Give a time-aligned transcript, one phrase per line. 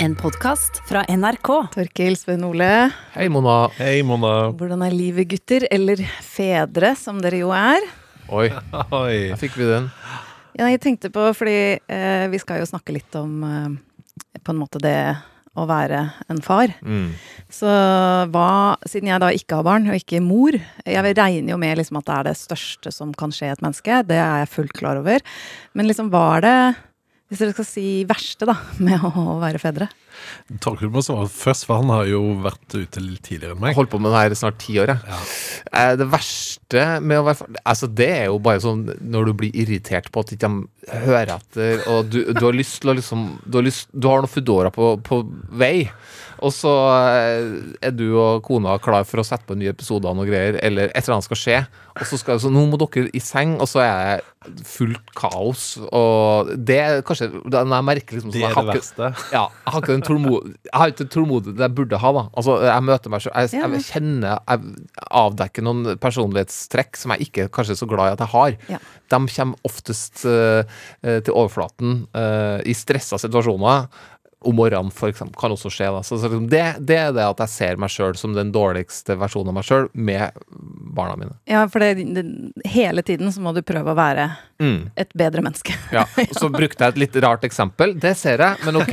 [0.00, 1.48] En podkast fra NRK.
[1.74, 3.68] Torkil Svein Ole, Hei, Mona.
[3.78, 4.50] Hei, Mona.
[4.56, 5.66] hvordan er livet, gutter?
[5.70, 7.84] Eller fedre, som dere jo er.
[8.32, 8.48] Oi,
[9.02, 9.32] Oi.
[9.32, 9.88] der fikk vi den.
[10.58, 14.60] Ja, jeg tenkte på, fordi eh, vi skal jo snakke litt om eh, på en
[14.60, 14.96] måte det
[15.58, 16.02] å være
[16.32, 16.72] en far.
[16.80, 17.10] Mm.
[17.52, 17.68] Så
[18.32, 18.48] hva,
[18.88, 22.06] siden jeg da ikke har barn, og ikke mor Jeg regner jo med liksom at
[22.08, 24.00] det er det største som kan skje et menneske.
[24.08, 25.20] Det er jeg fullt klar over.
[25.76, 26.56] Men liksom, hva er det
[27.32, 28.54] Hvis dere skal si verste, da,
[28.84, 29.86] med å være fedre?
[30.60, 33.72] Torkel må svare først, for han har jo vært ute litt tidligere enn meg.
[33.78, 34.92] holdt på med det her i snart ti år.
[34.92, 35.22] Jeg.
[35.72, 39.32] Eh, Det verste med å være far Altså, det er jo bare sånn når du
[39.40, 42.96] blir irritert på at ikke de hører etter, og du, du har lyst til å
[43.00, 45.22] liksom Du har, lyst, du har noen Foodora på, på
[45.62, 45.86] vei,
[46.42, 47.54] og så eh,
[47.86, 50.58] er du og kona klar for å sette på en ny episode av noe greier,
[50.64, 53.58] eller et eller annet skal skje, og så skal så nå må dere i seng,
[53.60, 58.40] og så er det fullt kaos, og det er kanskje Når jeg merker liksom sånn,
[58.40, 59.10] Det er det verste.
[59.30, 60.94] Ja, jeg har ikke den tålmod Jeg har
[61.62, 62.24] jeg burde ha, da.
[62.40, 64.88] Altså, jeg møter meg selv jeg, jeg kjenner Jeg
[65.22, 68.56] avdekker noen personlighetstrekk som jeg ikke kanskje er så glad i at jeg har.
[68.72, 68.80] Ja.
[69.12, 73.86] De kommer oftest eh, til overflaten uh, i stressa situasjoner.
[74.42, 75.90] Om morgenen, for eksempel, kan også skje.
[75.94, 76.02] Da.
[76.06, 79.52] Så, liksom, det, det er det at jeg ser meg sjøl som den dårligste versjonen
[79.52, 80.42] av meg sjøl med
[80.92, 81.34] barna mine.
[81.48, 82.24] Ja, for det, det,
[82.68, 84.30] hele tiden så må du prøve å være
[84.62, 84.92] Mm.
[84.94, 85.74] et bedre menneske.
[85.90, 86.04] Ja.
[86.22, 87.96] Og så brukte jeg et litt rart eksempel.
[87.98, 88.92] Det ser jeg, men ok.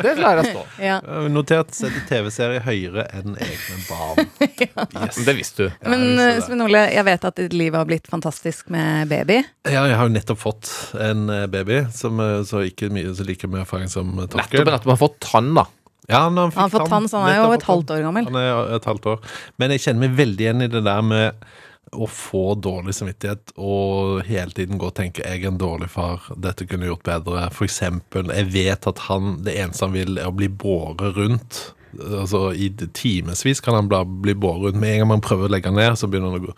[0.00, 0.62] Det lar jeg stå.
[0.88, 0.94] Ja.
[1.28, 4.30] Notert setter TV-serie høyere enn egne barn.
[4.62, 5.18] Yes.
[5.18, 5.68] Men Det visste du.
[5.82, 6.38] Ja, Men eh.
[6.46, 9.40] Svein Ole, jeg vet at ditt liv har blitt fantastisk med baby.
[9.68, 10.70] Ja, jeg har jo nettopp fått
[11.02, 14.38] en eh, baby, som, eh, så ikke mye så like mye erfaring som eh, Nettopp,
[14.46, 14.64] Torkel.
[14.64, 14.86] nettopp.
[14.88, 15.66] Man har fått tann, da.
[16.10, 18.30] Ja, han, fikk Han fått tann, så han er jo et halvt år gammel.
[18.30, 19.36] Han er et halvt år.
[19.62, 21.44] Men jeg kjenner meg veldig igjen i det der med
[21.92, 26.24] å få dårlig samvittighet og hele tiden gå og tenke 'jeg er en dårlig far,
[26.40, 27.52] dette kunne gjort bedre'.
[27.52, 31.74] For eksempel, jeg vet at han, det eneste han vil, er å bli båret rundt.
[32.00, 33.88] Altså I timevis kan han
[34.22, 34.80] bli båret rundt.
[34.80, 36.54] Med en gang man prøver å legge han ned, så begynner han å gå.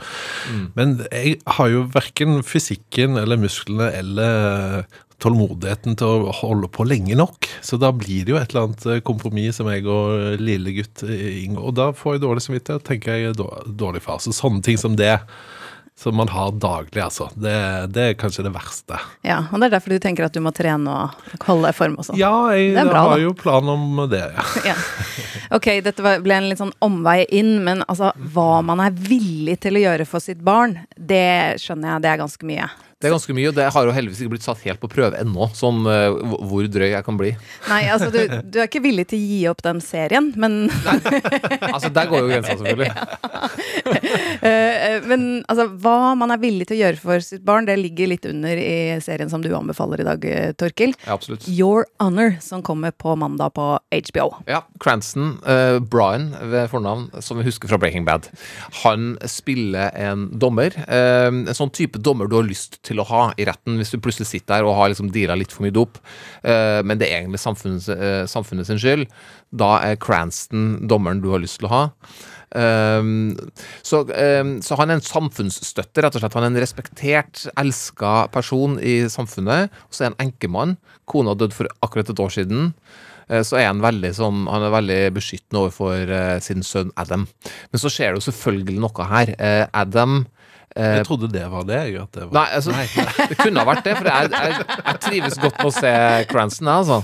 [0.77, 4.87] Men jeg har jo verken fysikken eller musklene eller
[5.23, 7.49] tålmodigheten til å holde på lenge nok.
[7.65, 11.05] Så da blir det jo et eller annet eh, kompromiss som jeg og lille gutt
[11.07, 11.69] eh, inngår.
[11.71, 14.23] Og da får jeg dårlig samvittighet, tenker jeg dårlig far.
[14.23, 15.17] Så sånne ting som det,
[15.97, 17.29] som man har daglig, altså.
[17.39, 17.55] Det,
[17.95, 18.99] det er kanskje det verste.
[19.23, 21.79] Ja, og det er derfor du tenker at du må trene og holde deg i
[21.79, 22.19] form og sånn.
[22.19, 23.21] Ja, jeg bra, har da.
[23.23, 24.47] jo plan om det, ja.
[24.75, 24.79] Ja.
[25.55, 29.79] Ok, dette ble en litt sånn omvei inn, men altså, hva man er villig til
[29.79, 32.67] å gjøre for sitt barn, det skjønner jeg, det er ganske mye.
[33.05, 35.19] Det er ganske mye, og det har jo heldigvis ikke blitt satt helt på prøve
[35.21, 36.17] ennå, sånn uh,
[36.49, 37.35] hvor- drøy jeg kan bli.
[37.69, 38.17] Nei, altså, du,
[38.49, 40.71] du er ikke villig til å gi opp den serien, men,
[41.75, 42.89] Altså, Der går jo grensa, selvfølgelig.
[44.49, 48.09] eh, men altså, hva man er villig til å gjøre for sitt barn, det ligger
[48.15, 50.25] litt under i serien som du anbefaler i dag,
[50.61, 50.95] Torkil.
[51.05, 51.45] Ja, absolutt.
[51.51, 54.27] Your Honor, som kommer på mandag på HBO.
[54.49, 58.31] Ja, Cranston, uh, Brian ved fornavn, som vi husker fra Breaking Bad,
[58.81, 60.73] han spiller en dommer.
[60.89, 64.29] en sånn type dommer du har lyst til å ha i retten hvis du plutselig
[64.31, 65.99] sitter der og har liksom deala litt for mye dop,
[66.43, 69.09] eh, men det er egentlig samfunnet, eh, samfunnet sin skyld.
[69.55, 71.83] Da er Cranston dommeren du har lyst til å ha.
[72.55, 73.35] Um,
[73.83, 76.37] så, um, så han er en samfunnsstøtter, rett og slett.
[76.39, 79.75] Han er en respektert, elska person i samfunnet.
[79.89, 80.77] Og så er han enkemann.
[81.11, 82.71] Kona døde for akkurat et år siden.
[83.29, 87.27] Eh, Så er han veldig sånn Han er veldig beskyttende overfor eh, sin sønn Adam.
[87.73, 89.35] Men så skjer det jo selvfølgelig noe her.
[89.39, 90.25] Eh, Adam
[90.75, 91.81] Jeg trodde det var det.
[91.87, 92.35] jeg, At det var.
[92.35, 92.75] Nei, altså,
[93.31, 95.93] det kunne ha vært det, for jeg, jeg, jeg trives godt med å se
[96.31, 96.99] Cranston, altså.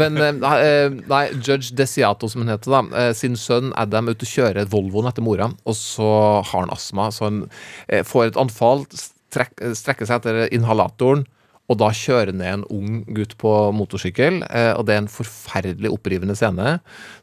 [0.00, 4.28] Men eh, nei, Judge Desiato, som hun heter, da, eh, sin sønn Adam er ute
[4.28, 6.08] og kjører Volvoen etter mora, og så
[6.40, 7.44] har han astma, så han
[7.88, 11.26] eh, får et anfall, strek, strekker seg etter inhalatoren,
[11.70, 15.92] og da kjører ned en ung gutt på motorsykkel, eh, og det er en forferdelig
[15.94, 16.74] opprivende scene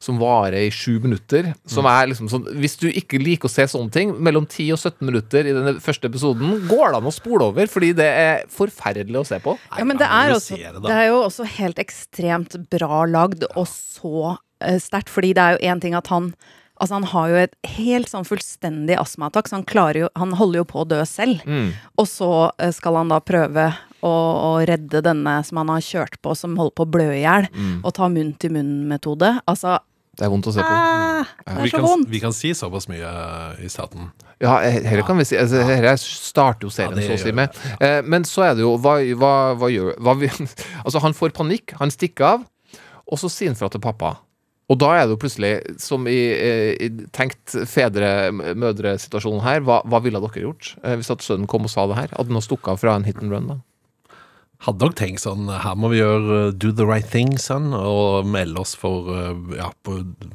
[0.02, 1.52] som varer i sju minutter.
[1.70, 4.80] Som er liksom sånn Hvis du ikke liker å se sånne ting, mellom 10 og
[4.80, 8.46] 17 minutter i den første episoden, går det an å spole over, fordi det er
[8.54, 9.58] forferdelig å se på.
[9.76, 13.68] Ja, men det er, også, det, det, er jo også helt ekstremt bra lagd, og
[13.70, 15.12] så uh, sterkt.
[15.14, 16.34] Fordi det er jo én ting at han
[16.80, 19.66] Altså Han har jo et helt sånn fullstendig astmaattakk, så han
[20.00, 21.42] jo Han holder jo på å dø selv.
[21.46, 21.74] Mm.
[22.00, 26.16] Og så eh, skal han da prøve å, å redde denne som han har kjørt
[26.24, 27.82] på, som holder på å blø i hjel, Mm.
[27.84, 29.42] og ta munn-til-munn-metode.
[29.48, 29.80] Altså
[30.16, 30.72] Det er vondt å se på.
[30.72, 32.10] ah, Det vi, er så kan, vondt!
[32.10, 34.12] vi kan si såpass mye eh, i staten.
[34.40, 37.56] Ja, her kan vi si altså, Her starter jo serien, Ja, så å si, med.
[37.84, 40.30] Eh, men så er det jo Hva, hva, hva gjør hva vi,
[40.86, 42.46] Altså, han får panikk, han stikker av,
[43.10, 44.14] og så sier han fra til pappa.
[44.70, 50.02] Og da er det jo plutselig, som i, eh, i tenkt fedre-mødre-situasjonen her, hva, hva
[50.06, 52.14] ville dere gjort eh, hvis at sønnen kom og sa det her?
[52.14, 53.60] Hadde han stukket av fra en hit and run, da?
[54.60, 58.28] hadde nok tenkt sånn Her må vi gjøre uh, do the right thing, son, og
[58.28, 59.08] melde oss for
[59.56, 59.70] ja,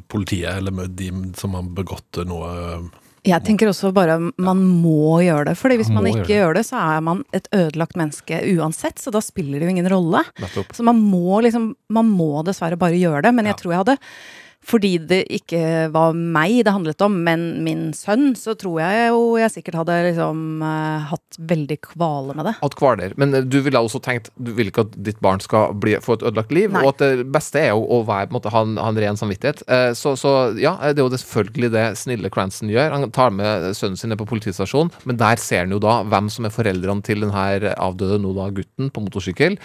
[0.09, 2.81] politiet eller de som har begått noe
[3.25, 5.57] Jeg tenker også bare man må gjøre det.
[5.57, 9.01] fordi hvis Man man, ikke gjøre gjør det, så er man et ødelagt menneske uansett.
[9.01, 10.21] Så da spiller det jo ingen rolle.
[10.43, 10.75] Nettopp.
[10.77, 13.35] Så man må liksom Man må dessverre bare gjøre det.
[13.35, 13.99] Men jeg tror jeg hadde
[14.65, 19.23] fordi det ikke var meg det handlet om, men min sønn, så tror jeg jo
[19.41, 22.55] jeg sikkert hadde liksom uh, hatt veldig kvale med det.
[22.63, 23.15] Hatt kvaler.
[23.21, 26.17] Men eh, du ville også tenkt Du vil ikke at ditt barn skal bli, få
[26.17, 26.73] et ødelagt liv.
[26.73, 26.85] Nei.
[26.85, 29.65] Og at det beste er jo å være, måte, ha, en, ha en ren samvittighet.
[29.69, 32.95] Uh, Så, så ja, det er jo selvfølgelig det snille Cranston gjør.
[32.95, 36.47] Han tar med sønnen sin på politistasjonen, men der ser han jo da hvem som
[36.47, 39.59] er foreldrene til den her avdøde nå da gutten på motorsykkel.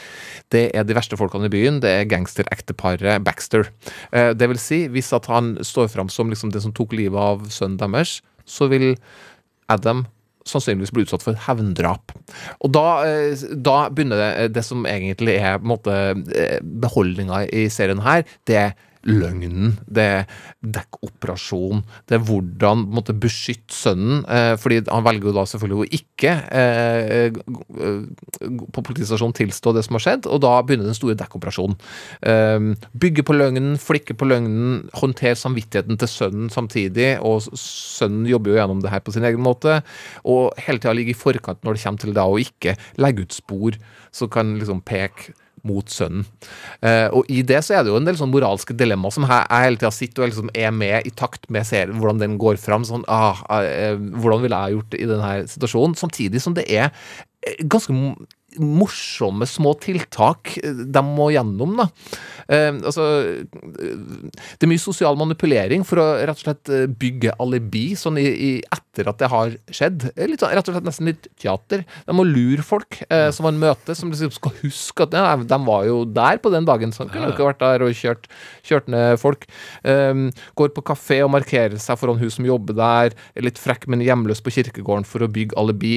[0.52, 1.80] Det er de verste folkene i byen.
[1.84, 3.70] Det er gangsterekteparet Baxter.
[4.12, 7.20] Uh, Det vil si, hvis at han står fram som liksom det som tok livet
[7.20, 8.20] av sønnen deres,
[8.50, 8.94] så vil
[9.70, 10.06] Adam
[10.50, 12.14] sannsynligvis bli utsatt for hevndrap.
[12.64, 15.96] Og da, eh, da begynner det, det som egentlig er måte
[16.34, 18.78] eh, beholdninga i serien her, det er
[19.08, 20.26] løgnen, det er
[20.76, 24.26] dekkoperasjon, det er hvordan måtte beskytte sønnen.
[24.28, 29.86] Eh, fordi han velger jo da selvfølgelig å ikke eh, eh, på politistasjonen tilstå det
[29.88, 31.78] som har skjedd, og da begynner den store dekkoperasjonen.
[32.28, 32.70] Eh,
[33.00, 38.60] bygge på løgnen, flikke på løgnen, håndtere samvittigheten til sønnen samtidig, og sønnen jobber jo
[38.60, 39.80] gjennom det her på sin egen måte,
[40.28, 43.36] og hele tida ligge i forkant når det kommer til da å ikke legge ut
[43.36, 43.80] spor
[44.16, 45.34] som kan liksom peke
[45.68, 46.26] mot sønnen.
[46.86, 49.46] Eh, og i det så er det jo en del sånn moralske dilemmaer som jeg,
[49.46, 52.60] jeg hele tida sitter og liksom er med i takt med serien, hvordan den går
[52.62, 52.88] fram.
[52.88, 55.98] Sånn, ah, eh, hvordan ville jeg gjort det i denne situasjonen?
[56.00, 57.96] Samtidig som det er eh, ganske
[58.58, 61.86] morsomme små tiltak de må gjennom, da.
[62.50, 63.06] Eh, altså
[63.54, 68.26] Det er mye sosial manipulering for å rett og slett eh, bygge alibi sånn i,
[68.26, 70.08] i etter at det har skjedd.
[70.16, 71.86] Eh, Litt, sånn- rett og slett nesten litt teater.
[72.08, 75.60] De må lure folk eh, som man møter, som liksom skal huske at ja, de
[75.68, 78.26] var jo der på den dagen, så kunne jo ikke vært der og kjørt,
[78.66, 79.46] kjørt ned folk.
[79.86, 80.26] Eh,
[80.60, 84.02] går på kafé og markerer seg foran hun som jobber der, er litt frekk, men
[84.04, 85.96] hjemløs på kirkegården for å bygge alibi.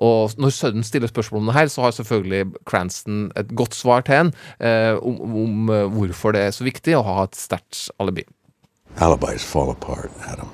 [0.00, 4.00] Og når sønnen stiller spørsmål om det her, så har selvfølgelig Cranston et godt svar
[4.06, 7.88] til henne eh, om, om eh, hvorfor det er så viktig å ha et sterkt
[8.00, 8.24] alibi.
[8.98, 10.50] Alibis fall apart, Adam.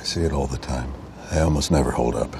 [0.00, 0.92] I see it all the time.
[1.30, 2.36] They almost never hold up.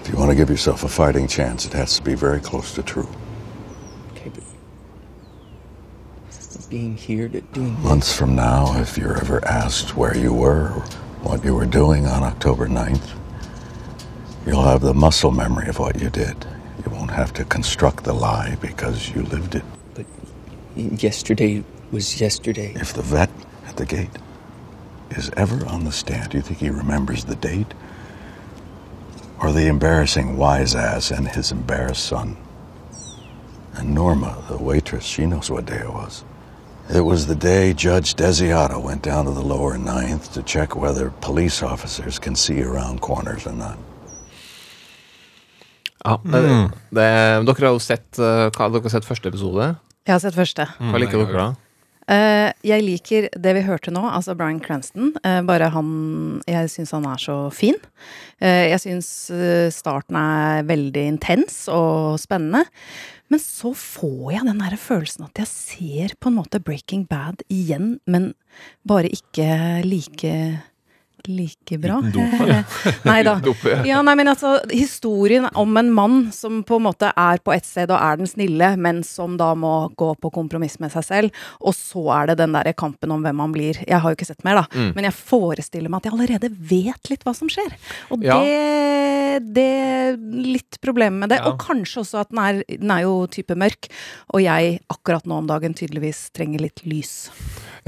[0.00, 2.72] If you want to give yourself a fighting chance, it has to be very close
[2.74, 3.08] to true.
[4.12, 4.44] Okay, but
[6.70, 7.78] being here to doing.
[7.82, 10.84] Months from now, if you're ever asked where you were or
[11.22, 13.14] what you were doing on October 9th,
[14.46, 16.46] you'll have the muscle memory of what you did.
[16.88, 19.64] You won't have to construct the lie because you lived it.
[19.94, 20.06] But
[20.74, 22.72] yesterday was yesterday.
[22.76, 23.28] If the vet
[23.66, 24.08] at the gate
[25.10, 27.74] is ever on the stand, do you think he remembers the date?
[29.42, 32.38] Or the embarrassing wise ass and his embarrassed son?
[33.74, 36.24] And Norma, the waitress, she knows what day it was.
[36.88, 41.10] It was the day Judge Desiato went down to the lower ninth to check whether
[41.20, 43.78] police officers can see around corners or not.
[46.04, 46.42] Ja, det,
[46.94, 47.06] det,
[47.48, 49.72] dere har jo sett, uh, hva, dere har sett første episode.
[50.06, 50.68] Jeg har sett første.
[50.78, 51.48] Hva liker dere da?
[52.08, 55.12] Eh, jeg liker det vi hørte nå, altså Bryan Cranston.
[55.20, 57.76] Eh, bare han Jeg syns han er så fin.
[58.40, 62.64] Eh, jeg syns eh, starten er veldig intens og spennende.
[63.28, 67.44] Men så får jeg den der følelsen at jeg ser på en måte Breaking Bad
[67.52, 68.32] igjen, men
[68.88, 70.32] bare ikke like
[71.26, 71.98] Like bra.
[73.08, 73.34] Nei da.
[73.84, 73.98] Ja.
[74.06, 77.90] Nei, men altså, historien om en mann som på en måte er på ett sted
[77.90, 81.74] og er den snille, men som da må gå på kompromiss med seg selv, og
[81.76, 83.80] så er det den derre kampen om hvem han blir.
[83.88, 84.92] Jeg har jo ikke sett mer, da, Mm.
[84.94, 87.72] men jeg forestiller meg at jeg allerede vet litt hva som skjer.
[88.14, 88.38] Og Ja.
[88.38, 91.40] det, det er litt problemet med det.
[91.42, 91.50] Ja.
[91.50, 93.88] Og kanskje også at den er, den er jo type mørk,
[94.32, 97.30] og jeg akkurat nå om dagen tydeligvis trenger litt lys.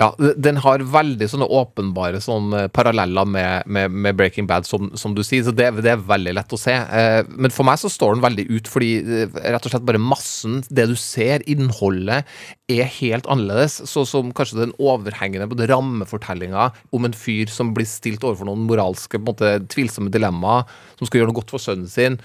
[0.00, 5.12] Ja, den har veldig sånne åpenbare sånne paralleller med, med, med Breaking Bad, som, som
[5.12, 6.72] du sier, så det, det er veldig lett å se.
[6.72, 10.00] Eh, men for meg så står den veldig ut, fordi eh, rett og slett bare
[10.00, 12.24] massen, det du ser, innholdet,
[12.72, 13.82] er helt annerledes.
[13.92, 18.64] Så som kanskje den overhengende både rammefortellinga om en fyr som blir stilt overfor noen
[18.70, 20.64] moralske, på en måte tvilsomme dilemmaer,
[20.96, 22.16] som skal gjøre noe godt for sønnen sin.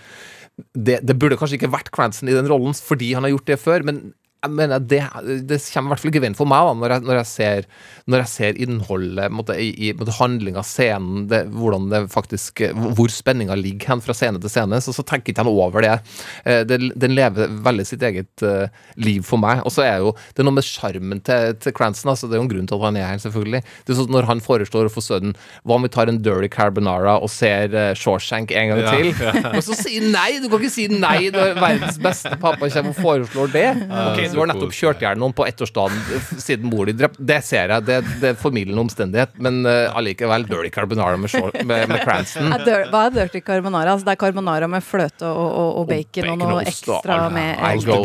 [0.72, 3.60] Det, det burde kanskje ikke vært Cranston i den rollen fordi han har gjort det
[3.60, 4.06] før, men
[4.46, 5.02] jeg mener det,
[5.50, 7.70] det kommer i hvert fall ikke veien for meg da, når jeg, når jeg, ser,
[8.12, 12.62] når jeg ser innholdet, måtte, i, i måtte, handlinga, scenen, det, hvordan det faktisk
[12.96, 15.96] hvor spenninga ligger hen fra scene til scene, så, så tenker ikke jeg over det.
[16.70, 16.80] det.
[16.94, 18.72] Den, lever veldig sitt eget eh,
[19.02, 19.62] liv for meg.
[19.66, 22.12] Og så er jo det er noe med sjarmen til, til Cranston.
[22.14, 23.62] Altså, det er jo en grunn til at han er her, selvfølgelig.
[23.86, 26.50] Det er sånn Når han foreslår å få sønnen Hva om vi tar en dirty
[26.52, 29.12] carbonara og ser uh, Shawshank en gang til?
[29.14, 29.34] ja.
[29.56, 30.40] Og så sier nei!
[30.44, 33.68] Du kan ikke si nei når verdens beste pappa kommer og foreslår det.
[33.86, 36.00] Ok, Du har nettopp kjørt i hjel noen på ettårsdagen
[36.44, 37.24] siden mor di drepte.
[37.26, 39.36] Det ser jeg, det, det er formildende omstendighet.
[39.42, 41.32] Men uh, allikevel dirty carbonara med,
[41.66, 42.52] med, med Cranston.
[42.56, 43.96] Er Hva er dirty carbonara?
[43.96, 47.64] Altså, det er carbonara med fløte og, og, og bacon og, noe og ekstra med
[47.72, 48.00] ekstra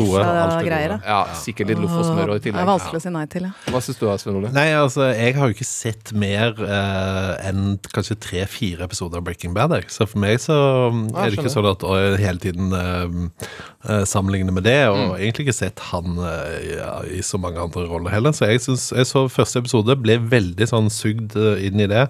[0.60, 0.96] det greier.
[1.04, 2.58] Ja, sikkert litt loff og smør i tillegg.
[2.60, 3.52] Det er vanskelig å si nei til, ja.
[3.70, 4.52] Hva syns du da, Svein Ole?
[4.54, 9.54] Nei, altså, jeg har jo ikke sett mer uh, enn kanskje tre-fire episoder av Breaking
[9.56, 9.74] Bad.
[9.78, 9.90] Jeg.
[9.92, 10.56] Så for meg så
[10.90, 13.48] er det ikke sånn at å, hele tiden uh,
[13.86, 16.19] eh, sammenligner med det, og egentlig ikke sett han
[16.66, 18.34] ja, i så mange andre roller heller.
[18.36, 22.06] Så jeg synes, jeg så første episode, ble veldig sånn sugd eh, inn i det.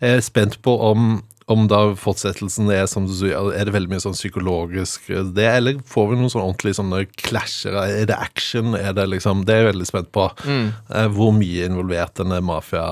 [0.00, 3.90] Jeg er spent på om om da fortsettelsen er som du sier, er det veldig
[3.92, 7.76] mye sånn psykologisk eh, det, eller får vi noen sånn ordentlige sånne clasher?
[7.84, 8.74] Er det action?
[8.78, 10.24] Er det liksom Det er jeg veldig spent på.
[10.48, 10.72] Mm.
[11.14, 12.84] hvor mye involvert denne mafia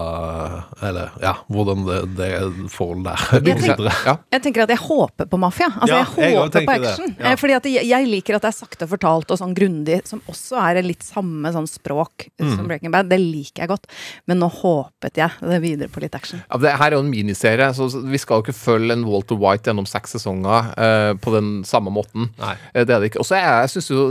[0.82, 2.30] Eller ja, hvordan det, det
[2.72, 3.94] forholdet der Jeg går videre.
[4.06, 4.14] Ja.
[4.36, 5.68] Jeg tenker at jeg håper på mafia.
[5.72, 7.14] Altså, Ja, jeg jeg håper på tenker action.
[7.18, 7.30] Ja.
[7.32, 10.22] Eh, Fordi at jeg, jeg liker at det er sakte fortalt og sånn grundig, som
[10.30, 12.56] også er litt samme sånn språk Mm.
[12.56, 13.08] som Breaking Bad.
[13.10, 13.84] Det liker jeg godt.
[14.26, 16.40] Men nå håpet jeg det videre på litt action.
[16.50, 19.06] Ja, det her er jo en miniserie, så så vi skal jo ikke følge en
[19.08, 22.28] Walter White gjennom seks sesonger eh, på den samme måten.
[22.40, 22.54] Nei.
[22.74, 23.22] Eh, det er det ikke.
[23.22, 24.02] Og så jeg syns jo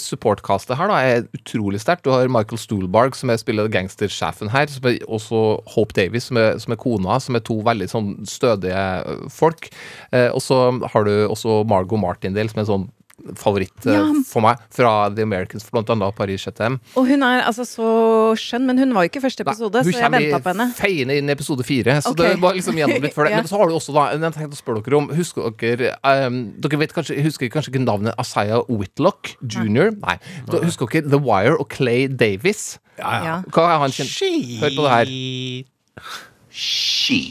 [0.00, 2.06] supportcastet her da er utrolig sterkt.
[2.06, 4.70] Du har Michael Stuhlbarg, som er spiller gangstersjefen her.
[4.72, 5.42] Som er også
[5.74, 9.70] Hope Davis, som er, som er kona, som er to veldig sånn stødige eh, folk.
[10.14, 12.90] Eh, og så har du også Margot Martindale, som er sånn
[13.38, 14.04] favoritt eh, Ja.
[14.26, 16.80] for meg fra The Americans, blant annet Paris Chatham.
[16.96, 17.88] Og hun er altså så
[18.38, 20.68] skjønn, men hun var jo ikke i første episode, Nei, så jeg venta på henne.
[20.76, 22.00] feiende inn i episode fire.
[22.02, 22.34] Så okay.
[22.34, 23.30] det var liksom gjennom litt før det.
[23.32, 23.38] Ja.
[23.40, 26.52] Men så har du også da Jeg tenkte å spørre dere om Husker dere um,
[26.60, 29.94] Dere vet kanskje, husker kanskje ikke navnet Asaya Whitlock jr.?
[30.02, 30.18] Nei.
[30.50, 32.76] Da husker dere The Wire og Clay Davis?
[32.98, 33.40] Ja.
[33.54, 34.12] Hva er han kjent
[34.60, 35.06] Hør på det her.
[36.52, 37.22] Shit.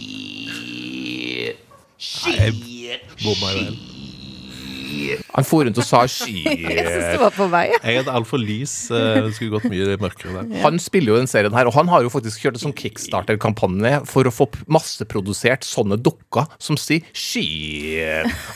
[2.01, 2.39] Shit.
[2.39, 3.90] helt.
[5.35, 6.43] Han for rundt og sa sky.
[6.71, 7.65] Jeg syns det var på vei.
[7.83, 8.73] Jeg hadde altfor lys.
[8.91, 10.61] eh, Det skulle gått mye mørkere der.
[10.65, 14.01] Han spiller jo den serien her, og han har jo faktisk kjørt en sånn kickstarter-kampanje
[14.09, 17.47] for å få masseprodusert sånne dukker som sier sky.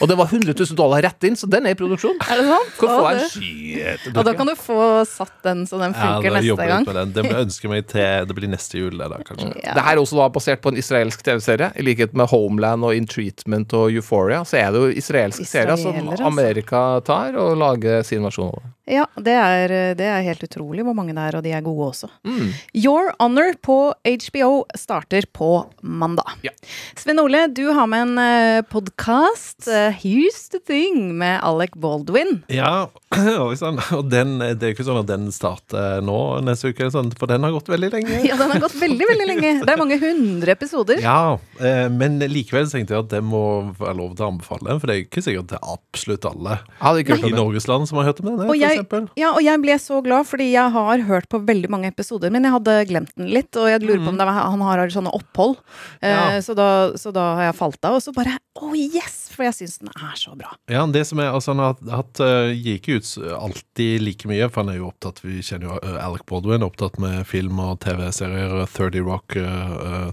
[0.02, 2.18] Og det var 100 000 dollar rett inn, så den er i produksjon.
[2.26, 2.74] Er det sant?
[2.80, 6.36] Kan få en det- Og da kan du få satt den så den funker ja,
[6.40, 6.86] neste gang.
[6.86, 7.12] den.
[7.16, 9.52] Det må jeg meg til Det blir neste jul, det da, kanskje.
[9.64, 9.74] Ja.
[9.78, 11.72] Det her er også da basert på en israelsk TV-serie.
[11.76, 15.78] I likhet med Homeland og In Treatment og Euphoria, så er det jo israelske serier
[15.78, 15.96] som.
[16.26, 18.75] Amerika tar og lager sin versjon av det.
[18.86, 21.90] Ja, det er, det er helt utrolig hvor mange det er, og de er gode
[21.90, 22.10] også.
[22.28, 22.52] Mm.
[22.78, 25.50] Your Honor på HBO starter på
[25.82, 26.36] mandag.
[26.46, 26.54] Ja.
[26.98, 29.66] Sven Ole, du har med en uh, podkast,
[30.02, 32.44] Here's the Thing, med Alec Baldwin.
[32.54, 32.88] Ja.
[33.96, 37.32] Og den, det er jo ikke sånn at den starter nå neste uke, sånn, for
[37.32, 38.22] den har gått veldig lenge.
[38.26, 39.52] Ja, den har gått veldig, veldig lenge.
[39.66, 41.00] Det er mange hundre episoder.
[41.04, 43.44] Ja, eh, men likevel tenkte jeg at det må
[43.78, 46.58] være lov til å anbefale den, for det er ikke sikkert det er absolutt alle
[47.02, 47.34] i.
[47.36, 48.75] Norges land som har hørt om den, Og jeg,
[49.20, 52.44] ja, og jeg ble så glad, fordi jeg har hørt på veldig mange episoder, men
[52.48, 55.14] jeg hadde glemt den litt, og jeg lurer på om det var, han har sånne
[55.16, 55.58] opphold.
[56.02, 56.36] Eh, Mm.
[56.36, 56.42] Ja.
[56.42, 59.22] så, da, så da har jeg falt av, og så bare oh yes!
[59.36, 60.54] For jeg syns den er så bra.
[60.72, 64.48] Ja, det som er, altså Han har hatt, uh, gir ikke ut alltid like mye,
[64.48, 67.82] for han er jo opptatt Vi kjenner jo eh, Alec Baldwin, opptatt med film og
[67.84, 69.36] TV-serier, eh, 30 Rock,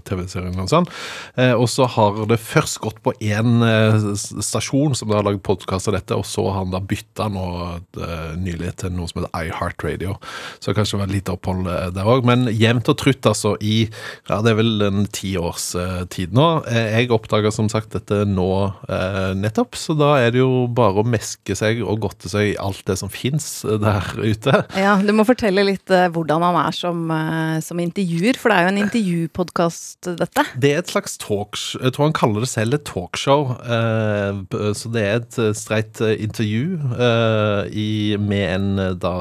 [0.03, 0.87] TV-serien og sånn.
[1.39, 4.09] Eh, og så har det først gått på én eh,
[4.43, 7.45] stasjon som har lagd podkast av dette, og så har han da bytta nå
[8.03, 10.15] eh, nylig til noe som heter iHeartRadio.
[10.63, 12.25] Så kanskje det var litt opphold eh, der òg.
[12.27, 13.87] Men jevnt og trutt, altså, i
[14.29, 16.47] ja, det er vel en ti års eh, tid nå.
[16.69, 18.49] Eh, jeg oppdaga som sagt dette nå
[18.87, 22.57] eh, nettopp, så da er det jo bare å meske seg og godte seg i
[22.61, 24.63] alt det som fins der ute.
[24.79, 28.59] Ja, Du må fortelle litt eh, hvordan han er som, eh, som intervjuer, for det
[28.59, 30.45] er jo en intervjupodkast, dette.
[30.59, 33.53] Det er et slags talkshow Jeg tror han kaller det selv et talkshow.
[34.77, 36.77] Så det er et streit intervju
[37.73, 37.87] i,
[38.21, 39.13] med en eh, da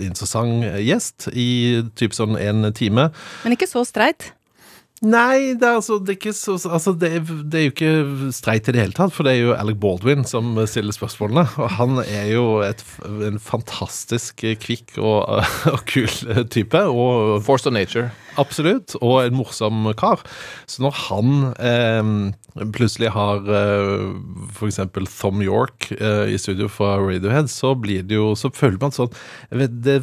[0.00, 3.10] interessant gjest i typ sånn en time.
[3.44, 4.32] Men ikke så streit.
[5.00, 8.32] Nei, det er, altså, det er ikke så altså, det, er, det er jo ikke
[8.36, 11.46] streit i det hele tatt, for det er jo Alec Baldwin som stiller spørsmålene.
[11.56, 15.40] Og han er jo et, en fantastisk kvikk og,
[15.72, 16.84] og kul type.
[16.84, 18.10] Og Force of Nature.
[18.38, 20.22] Absolutt, og en morsom kar.
[20.70, 22.12] Så når han eh,
[22.74, 24.04] plutselig har eh,
[24.54, 24.80] f.eks.
[25.20, 29.10] Thom York eh, i studio fra Radiohead, så blir det jo Så føler man sånn
[29.50, 30.00] vet, det,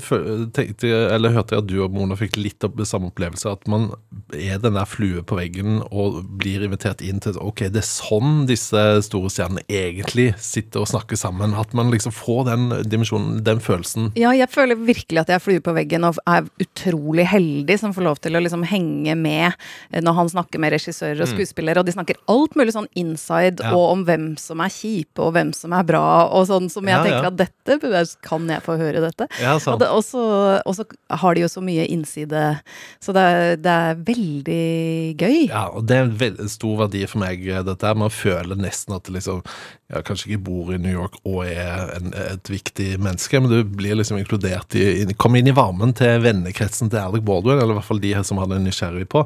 [0.56, 3.90] tenkte, Eller hørte jeg at du og Mona fikk litt av samme opplevelse, at man
[4.36, 8.46] er den der flue på veggen og blir invitert inn til Ok, det er sånn
[8.50, 11.56] disse store stjernene egentlig sitter og snakker sammen.
[11.58, 14.12] At man liksom får den dimensjonen, den følelsen.
[14.20, 17.94] Ja, jeg føler virkelig at jeg er flue på veggen og er utrolig heldig som
[17.96, 19.54] får lov til å liksom henge med
[19.92, 23.64] eh, når han snakker med regissører og skuespillere, og de snakker alt mulig sånn inside
[23.64, 23.72] Ja.
[23.72, 26.98] og om hvem som er kjipe og hvem som er bra, og sånn som jeg
[26.98, 29.28] Ja, tenker at dette Kan jeg få høre dette?
[29.68, 30.84] Og, det, og, så, og så
[31.22, 32.60] har de jo så mye innside,
[33.00, 35.48] så det er, det er veldig gøy.
[35.50, 37.96] Ja, og det er en veldig stor verdi for meg, eh, dette her.
[38.00, 39.44] Man føler nesten at det liksom
[39.88, 43.62] ja, Kanskje ikke bor i New York og er en, et viktig menneske, men du
[43.64, 47.78] blir liksom inkludert i Kommer inn i varmen til vennekretsen til Alec Baldwin, eller i
[47.80, 49.26] hvert fall de her som han er nysgjerrig på.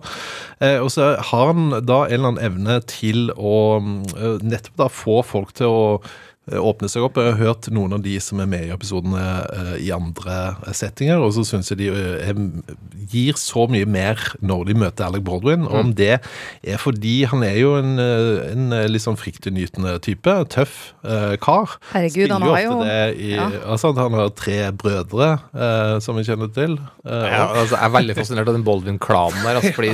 [0.63, 4.81] Eh, og så har han da en eller annen evne til å mm, eh, nettopp
[4.81, 5.85] da få folk til å
[6.49, 7.19] åpne seg opp.
[7.21, 9.21] Jeg har hørt noen av de som er med i episodene
[9.53, 12.31] eh, i andre eh, settinger, og så syns jeg de eh,
[13.11, 15.67] gir så mye mer når de møter Alec Baldwin.
[15.69, 19.93] Og om det er fordi han er jo en, eh, en eh, litt sånn fryktinngytende
[20.03, 21.77] type, tøff eh, kar.
[21.93, 23.45] Herregud, han har jo- det i, ja.
[23.69, 26.73] altså, Han har tre brødre, eh, som vi kjenner til.
[27.05, 29.61] Eh, Ja, altså, jeg er veldig fascinert av den Baldwin-klanen der.
[29.61, 29.93] Altså, fordi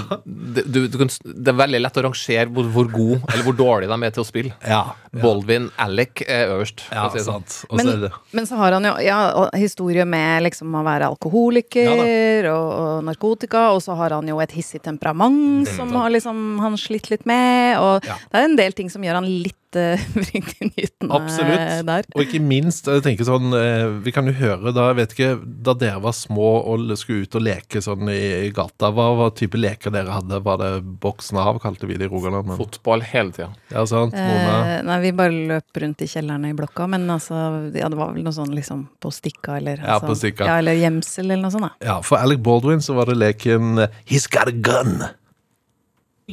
[0.56, 3.58] det, du, du kan, det er veldig lett å rangere hvor, hvor god eller hvor
[3.60, 4.56] dårlig de er til å spille.
[4.64, 4.82] ja,
[5.18, 6.86] Baldwin, Alec er øverst.
[6.94, 7.44] ja, si sånn.
[7.48, 7.78] sant.
[7.80, 9.20] Men, er men så har han jo ja,
[9.58, 14.56] historie med liksom å være alkoholiker og, og narkotika, og så har han jo et
[14.58, 18.16] hissig temperament som har liksom han slitt litt med, og Ja.
[18.32, 21.86] det er en del ting som gjør han litt uh, fryktinngytende Absolutt.
[21.88, 22.08] der.
[22.16, 25.30] Og ikke minst, jeg tenker sånn eh, Vi kan jo høre da, jeg vet ikke,
[25.68, 29.34] da dere var små og skulle ut og leke sånn i, i gata, hva var
[29.38, 30.40] type leker dere hadde?
[30.46, 30.72] Var det
[31.04, 32.48] boksen av, kalte vi det i Rogaland?
[32.48, 33.50] Men, Fotball hele tida.
[33.74, 34.16] ja, sant?
[34.16, 37.36] Eh, nei, vi bare løp rundt i kjellerne i blokka, men altså
[37.76, 40.48] Ja, det var vel noe sånn liksom på stikka eller Ja, altså, på stikka.
[40.50, 41.88] Ja, eller gjemsel eller noe sånt, da.
[41.92, 45.02] Ja, for Alec Baldwin så var det leken eh, He's got a gun.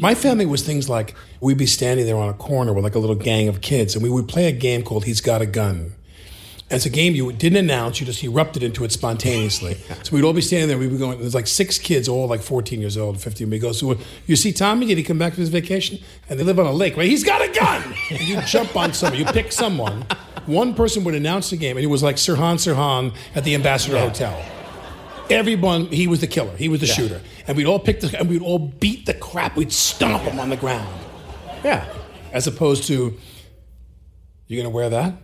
[0.01, 2.99] My family was things like we'd be standing there on a corner with like a
[2.99, 5.93] little gang of kids, and we would play a game called He's Got a Gun.
[6.69, 9.75] And it's a game you didn't announce, you just erupted into it spontaneously.
[10.03, 12.41] so we'd all be standing there, we'd be going, there's like six kids, all like
[12.41, 13.49] 14 years old, 15.
[13.49, 13.97] We go, so
[14.27, 16.01] you see Tommy, did he come back from his vacation?
[16.29, 17.07] And they live on a lake, right?
[17.07, 17.95] He's got a gun!
[18.11, 20.05] And you jump on someone, you pick someone.
[20.47, 24.01] One person would announce the game, and it was like Sirhan Sirhan at the Ambassador
[24.01, 24.45] Hotel.
[25.31, 26.57] Everyone, he was the killer.
[26.57, 27.21] He was the shooter.
[27.47, 29.57] And we'd all pick the, and we'd all beat the crap.
[29.57, 30.89] We'd stomp them on the ground.
[31.63, 31.87] Yeah.
[32.33, 33.19] As opposed to,
[34.47, 35.15] you gonna wear that?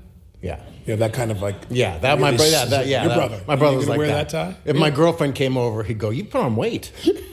[0.43, 0.61] Yeah.
[0.87, 1.57] You know, that kind of like.
[1.69, 2.47] Yeah, that my brother.
[2.51, 3.41] Yeah, that, yeah, Your that- brother.
[3.47, 4.29] My brother you gonna like wear that.
[4.31, 4.57] that, tie?
[4.65, 6.93] If my girlfriend came over, he'd go, "You put on weight."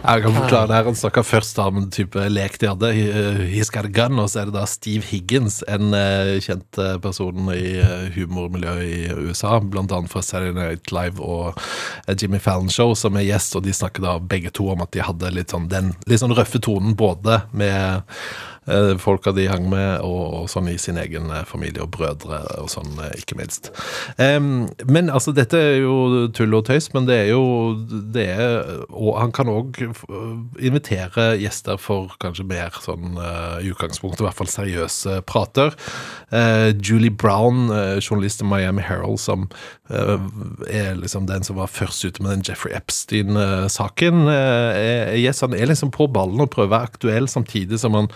[0.00, 3.10] Jeg kan forklare det her, Han snakka først om en type lek de hadde, He-
[3.12, 6.78] eh, He's Got a Gun, og så er det da Steve Higgins, en eh, kjent
[6.80, 7.82] eh, person i
[8.16, 11.60] humormiljøet i USA, annet fra Saturday Night Live og
[12.16, 15.04] Jimmy Fallon Show, som er gjest, og de snakker da begge to om at de
[15.04, 18.02] hadde litt sånn den litt sånn røffe tonen både med
[19.02, 22.70] folka de hang med, og, og sånn i sin egen eh, familie og brødre og
[22.72, 23.70] sånn, eh, ikke minst.
[24.16, 27.42] Um, men altså, dette er jo tull og tøys, men det er jo
[28.14, 29.78] det er, Og han kan òg
[30.60, 35.74] invitere gjester for kanskje mer sånn eh, i utgangspunktet, i hvert fall seriøse prater.
[36.30, 39.48] Uh, Julie Brown, eh, journalist i Miami Herald, som
[39.90, 40.18] uh,
[40.70, 45.70] er liksom den som var først ute med den Jeffrey Epstein-saken, uh, yes, han er
[45.70, 48.08] liksom på ballen og prøver å være aktuell, samtidig som han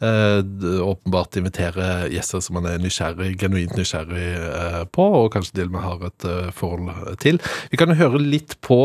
[0.01, 5.75] åpenbart invitere gjester som man er nysgjerrig, genuint nysgjerrig eh, på, og kanskje til og
[5.77, 7.41] med har et eh, forhold til.
[7.71, 8.83] Vi kan jo høre litt på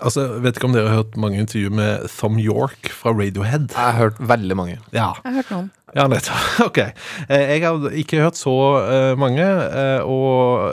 [0.00, 3.66] Altså, jeg Vet ikke om dere har hørt mange intervjuer med Thom York fra Radiohead?
[3.74, 4.78] Jeg har hørt veldig mange.
[4.94, 5.66] Ja, Jeg har hørt noen.
[5.94, 6.48] Ja nettopp.
[6.68, 6.78] Ok.
[6.78, 10.70] Eh, Jeg har ikke hørt så eh, mange, eh, og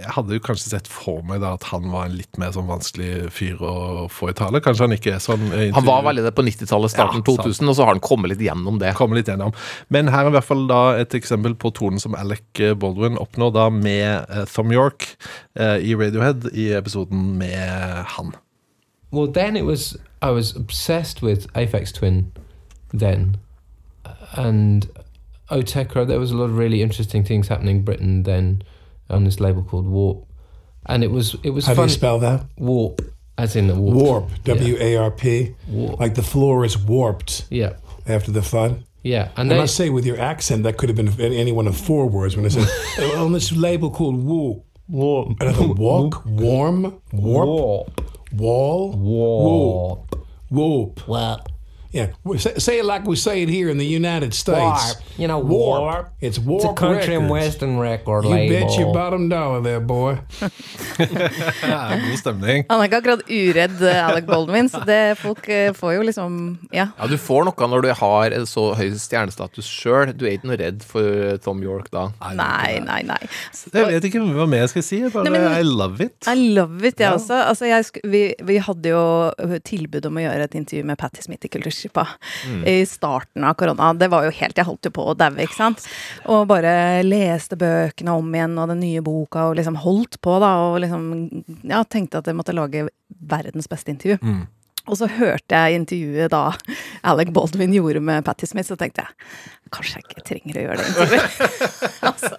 [0.00, 2.68] jeg hadde jo kanskje sett for meg da at han var en litt mer sånn
[2.68, 4.62] vanskelig fyr å få i tale.
[4.64, 5.44] Kanskje han ikke er sånn
[5.76, 7.44] Han var veldig det på 90-tallet, starten Ja, sant.
[7.44, 8.94] 2000, og så har han kommet litt gjennom det.
[8.98, 9.52] Kommet litt gjennom.
[9.92, 13.54] Men her er i hvert fall da et eksempel på tonen som Alec Baldwin oppnår
[13.58, 15.10] da med Thom York
[15.60, 18.32] i Radiohead i episoden med han.
[19.12, 22.30] Well, then it was I was obsessed with Aphex Twin,
[22.94, 23.36] then,
[24.36, 24.88] and
[25.50, 26.06] Otekra.
[26.06, 28.62] There was a lot of really interesting things happening in Britain then
[29.08, 30.24] on this label called Warp,
[30.86, 31.88] and it was it was How do fun.
[31.88, 32.44] you spell that?
[32.58, 33.00] Warp,
[33.38, 33.94] as in the warp.
[33.96, 34.44] Warp.
[34.44, 35.54] W A R P.
[35.68, 35.98] Warp.
[36.00, 37.72] Like the floor is warped Yeah,
[38.06, 38.84] after the fun.
[39.02, 41.66] yeah, and I they, must say, with your accent, that could have been any one
[41.68, 42.68] of four words when I said,
[43.16, 44.64] on this label called Warp.
[44.88, 45.40] Warp.
[45.40, 48.00] Er det walk, warm, warp,
[48.32, 50.10] wall, whoop,
[50.50, 51.08] whoop?
[51.08, 51.48] Warp.
[51.92, 54.58] Yeah, say, say it like we say it here in the United States.
[54.94, 55.18] Warp.
[55.18, 56.10] You know, warp.
[56.20, 58.68] It's It's warp a country and western record You label.
[58.68, 60.18] bet your bottom dollar there, boy.
[60.98, 62.64] God stemning.
[62.70, 66.38] Han er ikke akkurat uredd eh, Alec Baldwin, så det folk eh, får jo liksom
[66.74, 66.88] Ja.
[66.98, 70.12] Ja, Du får noe når du har så høy stjernestatus sjøl.
[70.16, 72.06] Du er ikke noe redd for Tom York da.
[72.38, 73.18] Nei, nei, nei.
[73.74, 75.00] Jeg vet ikke hva mer jeg skal si.
[75.10, 76.16] Bare, Nei, men- I love it.
[76.30, 77.40] I love it, jeg også.
[77.50, 79.02] Altså, jeg vi, vi hadde jo
[79.66, 81.50] tilbud om å gjøre et intervju med Patti Smith i
[81.80, 82.06] Kulturskippa
[82.66, 83.94] i starten av korona.
[83.94, 85.86] Det var jo helt Jeg holdt jo på å daue, ikke sant.
[86.28, 90.54] Og bare leste bøkene om igjen og den nye boka og liksom holdt på, da.
[90.68, 91.04] Og liksom
[91.64, 94.18] ja, tenkte at jeg måtte lage verdens beste intervju.
[94.90, 96.50] Og så hørte jeg intervjuet da
[97.06, 100.76] Alec Baldwin gjorde med Patti Smith, så tenkte jeg kanskje jeg ikke trenger å gjøre
[100.80, 101.34] det intervjuet.
[102.10, 102.30] altså,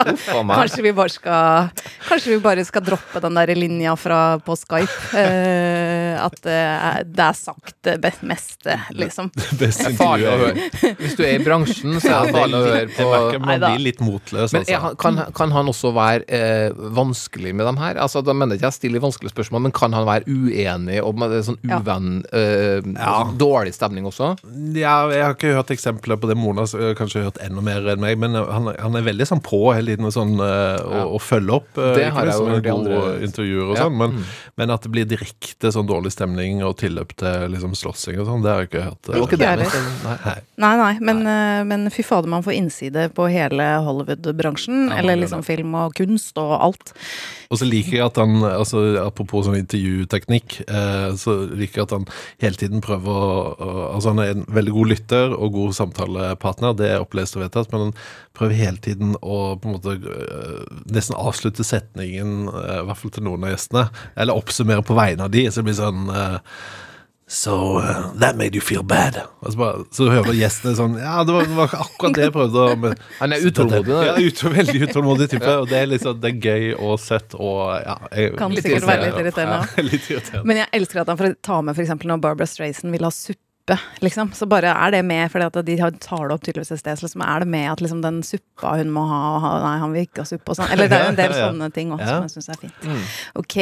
[0.51, 1.69] kanskje vi bare skal
[2.09, 4.97] Kanskje vi bare skal droppe den der linja fra på Skype.
[5.15, 9.29] Uh, at eh, det er sagt det meste, liksom.
[9.57, 10.65] Det er farlig å høre.
[10.99, 13.85] Hvis du er i bransjen, så er det farlig å høre på merker man blir
[13.87, 14.99] litt motløs, Men er, altså.
[15.01, 18.01] kan, kan han også være eh, vanskelig med dem her?
[18.03, 21.21] Altså, Da mener jeg ikke jeg stiller vanskelige spørsmål, men kan han være uenig og
[21.21, 21.79] med det sånn Ja.
[22.41, 24.31] Eh, sånn Dårlig stemning også?
[24.77, 26.35] Ja, jeg har ikke hørt eksempler på det.
[26.37, 29.61] Mona har kanskje hørt enda mer enn meg, men han, han er veldig sånn på
[29.75, 31.05] hele tiden og sånn, eh, Ja.
[31.05, 31.69] å, og følger opp.
[31.77, 33.83] eh, Det har jeg jo hørt i andre- intervjuer og Ja.
[33.85, 34.23] sånn, men, Mm.
[34.57, 38.41] men at det blir direkte sånn dårlig stemning og tilløp til liksom slåssing og sånn,
[38.43, 39.01] det har jeg ikke hørt.
[39.01, 40.01] Det var ikke det.
[40.03, 40.17] Nei.
[40.25, 40.41] Nei.
[40.57, 44.89] Nei, nei, men, eh, men fy fader, man får innside på hele Hollywood-bransjen.
[44.89, 46.93] Ja, eller liksom film og kunst og alt.
[47.51, 51.95] Og så liker jeg at han, altså apropos sånn intervjuteknikk, eh, så liker jeg at
[51.97, 52.05] han
[52.39, 56.75] hele tiden prøver å å- Altså han er en veldig god lytter og god samtalepartner,
[56.77, 57.93] det er opplest og vedtatt, men han
[58.33, 63.11] prøver hele tiden å på en måte eh, nesten avslutte setningen, eh, i hvert fall
[63.11, 66.39] til noen av gjestene, eller oppsummere på vegne av de, så det blir sånn eh,
[67.31, 69.15] So uh, that made you feel bad.
[69.39, 72.33] Og så, bare, så hører gjestene sånn Ja, det var, det var akkurat det jeg
[72.35, 73.99] prøvde å men- Han er utålmodig.
[74.09, 75.53] ja, ut, veldig utålmodig type.
[75.61, 79.05] Og det er liksom, det er gøy og søtt og ja, jeg, Kan sikkert være
[79.07, 79.23] litt irriterende.
[79.23, 79.61] irriterende.
[79.79, 80.43] Ja, litt irriterende.
[80.51, 81.95] Men jeg elsker at han får ta med f.eks.
[82.03, 83.39] når Barbara Strayson vil ha suppe.
[84.01, 84.31] Liksom.
[84.33, 86.99] Så bare er det med, for de tar det opp tydeligvis et sted.
[86.99, 89.93] Så liksom er det med at liksom den suppa hun må ha, ha Nei, han
[89.95, 90.71] vil ikke ha suppe og sånn.
[90.73, 93.15] Eller det er jo en del sånne ting også som jeg syns er fint.
[93.39, 93.57] Ok,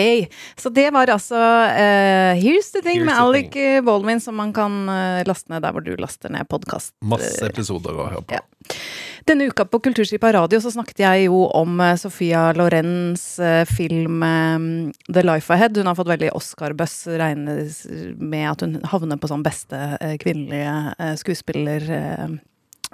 [0.59, 4.39] så det var altså uh, Here's the thing Here's med the Alec eh, Baldwin som
[4.39, 6.95] man kan eh, laste ned der hvor du laster ned podkast.
[7.05, 8.39] Masse episoder å høre på.
[8.39, 8.77] Ja.
[9.27, 14.23] Denne uka på Kulturskipa radio så snakket jeg jo om eh, Sofia Lorenz eh, film
[14.23, 14.67] eh,
[15.11, 15.77] The Life Ahead.
[15.77, 17.81] Hun har fått veldig Oscar-buzz, regnes
[18.15, 21.83] med at hun havner på sånn beste kvinnelige skuespiller.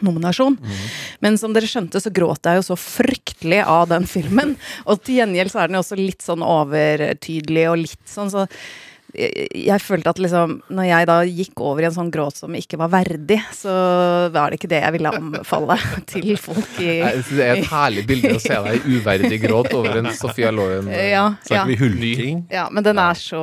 [0.02, 0.58] nominasjon.
[0.58, 0.58] Nominasjon.
[1.24, 4.56] Men som dere skjønte, så gråt jeg jo så fryktelig av den filmen.
[4.86, 8.48] Og til gjengjeld så er den jo også litt sånn overtydelig og litt sånn så
[9.16, 12.56] jeg, jeg følte at liksom Når jeg da gikk over i en sånn gråt som
[12.58, 13.74] ikke var verdig, så
[14.34, 15.78] var det ikke det jeg ville anbefale
[16.12, 19.72] til folk i Nei, Det er et herlig bilde å se deg i uverdig gråt
[19.76, 20.90] over en Sofia Loren.
[20.92, 21.64] Ja, ja.
[21.66, 22.46] Hulking?
[22.54, 23.42] Ja, men den er så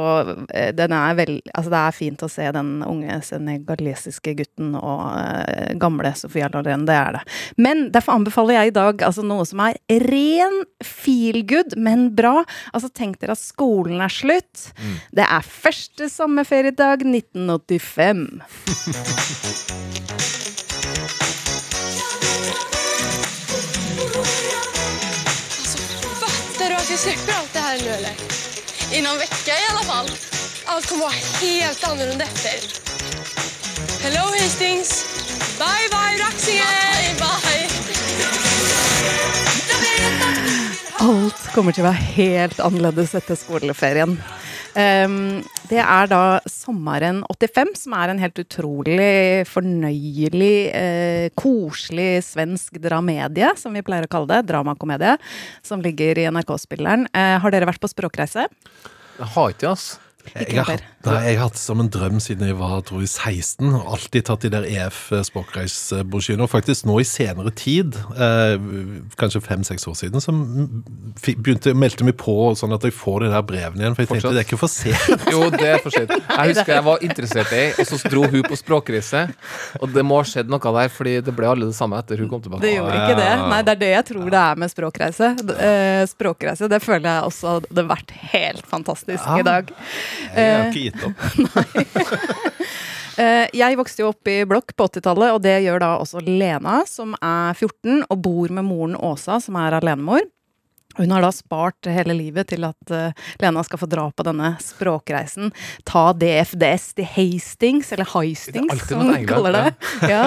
[0.52, 5.02] eh, Den er vel Altså, det er fint å se den unge senegalesiske gutten og
[5.12, 6.87] uh, gamle Sofia Loren.
[6.88, 7.22] Det er det.
[7.61, 12.42] Men derfor anbefaler jeg i dag altså noe som er ren feel good, men bra.
[12.72, 14.68] Altså, tenk dere at skolen er slutt.
[15.14, 18.42] Det er første sommerferiedag 1985.
[26.20, 28.14] Fattar du att vi slipper alt det her nå, eller?
[28.92, 30.11] I vekka, i alle fall.
[30.66, 32.59] Alt kommer være helt annerledes etter.
[34.03, 35.05] Hello Hastings!
[35.59, 37.14] Bye bye Raksinger.
[37.22, 37.68] Bye bye!
[41.03, 44.18] Alt kommer til å være helt annerledes etter skoleferien.
[44.78, 52.78] Ehm, det er da sommeren 85, som er en helt utrolig fornøyelig, uh, koselig svensk
[52.82, 54.46] dramedie, som vi pleier å kalle det.
[54.48, 55.18] Dramakomedie.
[55.66, 57.08] Som ligger i NRK-spilleren.
[57.12, 58.48] Uh, har dere vært på språkreise?
[59.18, 59.92] Jeg har ikke ass.
[60.32, 63.10] Jeg har, nei, jeg har hatt det som en drøm siden jeg var tror jeg,
[63.10, 66.46] 16, og alltid tatt de der EF språkreisbrosjyrene.
[66.46, 68.56] Og faktisk nå i senere tid, eh,
[69.20, 70.34] kanskje fem-seks år siden, så
[71.36, 73.96] begynte meldte meg på sånn at jeg får de der brevene igjen.
[73.96, 74.22] For jeg Fortsatt?
[74.22, 75.28] tenkte det er ikke for sent.
[75.32, 76.12] Jo, det er for sent.
[76.12, 79.22] Jeg husker jeg var interessert i og så dro hun på språkreise.
[79.80, 82.30] Og det må ha skjedd noe der, fordi det ble alle det samme etter hun
[82.30, 82.62] kom tilbake.
[82.64, 83.30] Det gjorde ikke det.
[83.52, 85.30] Nei, det er det jeg tror det er med språkreise.
[85.56, 89.72] Eh, språkreise, det føler jeg også hadde vært helt fantastisk i dag.
[90.32, 91.24] Jeg har ikke gitt opp.
[91.46, 91.66] Nei.
[93.52, 97.16] jeg vokste jo opp i blokk på 80-tallet, og det gjør da også Lena, som
[97.18, 100.24] er 14 og bor med moren Åsa, som er alenemor.
[100.96, 104.55] Hun har da spart hele livet til at eh, Lena skal få dra på denne
[104.62, 105.52] språkreisen.
[105.88, 109.64] Ta DFDS til Hastings, eller Heistings, som hun kaller det.
[110.12, 110.24] Ja.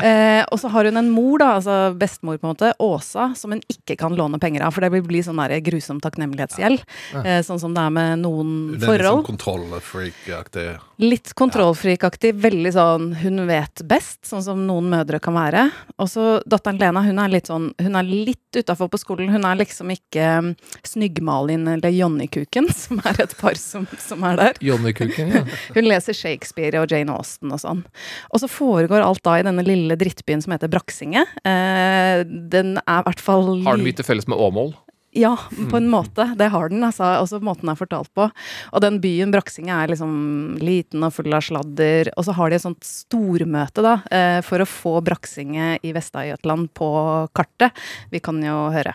[0.00, 3.52] Eh, og så har hun en mor, da, altså bestemor på en måte, Åsa, som
[3.54, 4.74] hun ikke kan låne penger av.
[4.74, 6.82] For det vil bli sånn der grusom takknemlighetsgjeld.
[7.20, 10.66] Eh, sånn som det er med noen er litt sånn kontrollfreak-aktig.
[11.04, 15.66] Litt kontrollfrikaktig, veldig sånn hun vet best, sånn som noen mødre kan være.
[16.00, 19.30] Og så datteren Lena, hun er litt sånn Hun er litt utafor på skolen.
[19.32, 20.52] Hun er liksom ikke um,
[20.86, 24.60] Snygg-Malin eller Johnny-kuken, som er et par som, som er der.
[24.64, 25.44] Johnny-kuken, ja.
[25.76, 27.84] Hun leser Shakespeare og Jane Austen og sånn.
[28.30, 31.26] Og så foregår alt da i denne lille drittbyen som heter Braksinge.
[31.44, 34.74] Eh, den er i hvert fall Har den mye til felles med Åmål?
[35.12, 35.38] ja,
[35.70, 36.34] på en måte.
[36.38, 37.04] Det har den, altså.
[37.20, 38.28] Også måten den er fortalt på.
[38.70, 42.12] Og den byen, Braksinge, er liksom liten og full av sladder.
[42.16, 46.70] Og så har de et sånt stormøte, da, eh, for å få Braksinge i Vest-Agderland
[46.74, 46.90] på
[47.34, 47.74] kartet.
[48.10, 48.94] Vi kan jo høre.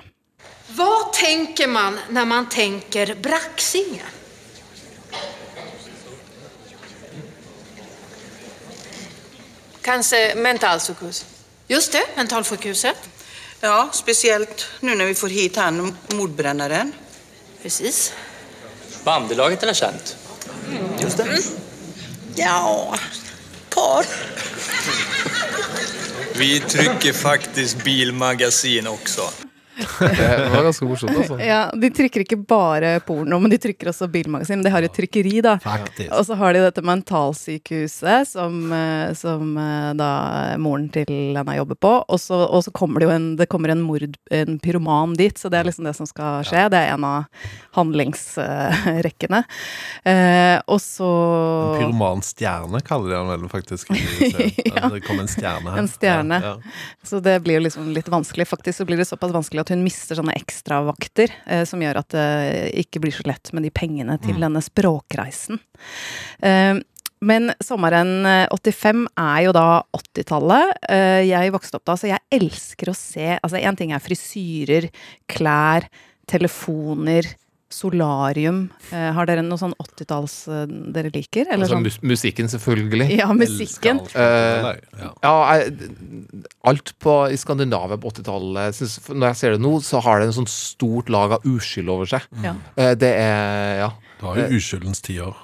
[1.20, 4.04] Tenker man når man tenker Braxinge?
[9.82, 11.26] Kanske mentalsjukhus?
[11.68, 12.96] Just det, mentalsjukhuset.
[13.62, 16.94] Ja, speciellt nu när vi får hit han mordbrännaren.
[17.62, 18.14] Precis.
[19.04, 20.18] Bandelaget är känt.
[21.02, 21.42] Just det.
[22.36, 22.96] Ja,
[23.70, 24.06] par.
[26.34, 29.22] Vi trycker faktiskt bilmagasin också.
[30.00, 31.38] Det var ganske morsomt, altså.
[31.52, 34.64] Ja, De trykker ikke bare porno, men de trykker også bilmagasin.
[34.66, 35.58] De har et trykkeri, da.
[35.64, 36.12] Faktisk.
[36.12, 40.10] Og så har de dette mentalsykehuset, som, eh, som eh, da
[40.62, 41.94] moren til henne jobber på.
[42.08, 45.38] Og så, og så kommer det jo en, det kommer en mord, en pyroman dit,
[45.38, 46.68] så det er liksom det som skal skje.
[46.74, 49.44] Det er en av handlingsrekkene.
[50.04, 51.10] Eh, og så
[51.76, 53.94] En pyromanstjerne kaller de han vel faktisk.
[54.76, 54.90] Ja.
[54.92, 55.78] Det kom en stjerne her.
[55.80, 56.38] En stjerne.
[56.44, 57.00] Ja, ja.
[57.06, 58.48] Så det blir jo liksom litt vanskelig.
[58.50, 62.10] Faktisk så blir det såpass vanskelig at hun mister sånne ekstravakter, eh, som gjør at
[62.16, 64.42] det ikke blir så lett med de pengene til Mm.
[64.48, 65.60] denne språkreisen.
[66.42, 66.80] Eh,
[67.22, 70.74] men sommeren eh, 85 er jo da 80-tallet.
[70.90, 74.90] Eh, jeg vokste opp da, så jeg elsker å se Altså, én ting er frisyrer,
[75.28, 75.88] klær,
[76.28, 77.26] telefoner.
[77.76, 78.60] Solarium.
[78.92, 80.64] Eh, har dere noe sånn 80-talls eh,
[80.96, 81.50] dere liker?
[81.50, 81.86] Eller Altså, sånn?
[81.88, 83.10] mus musikken, selvfølgelig.
[83.20, 84.00] Ja, musikken.
[84.16, 84.70] Eh,
[85.24, 85.76] ja, jeg,
[86.72, 90.38] alt på, i Skandinavia på 80-tallet Når jeg ser det nå, så har det en
[90.40, 92.26] sånn stort lag av uskyld over seg.
[92.40, 92.64] Mm.
[92.76, 93.92] Eh, det er Ja.
[94.16, 95.36] Du har jo uskyldens tiår.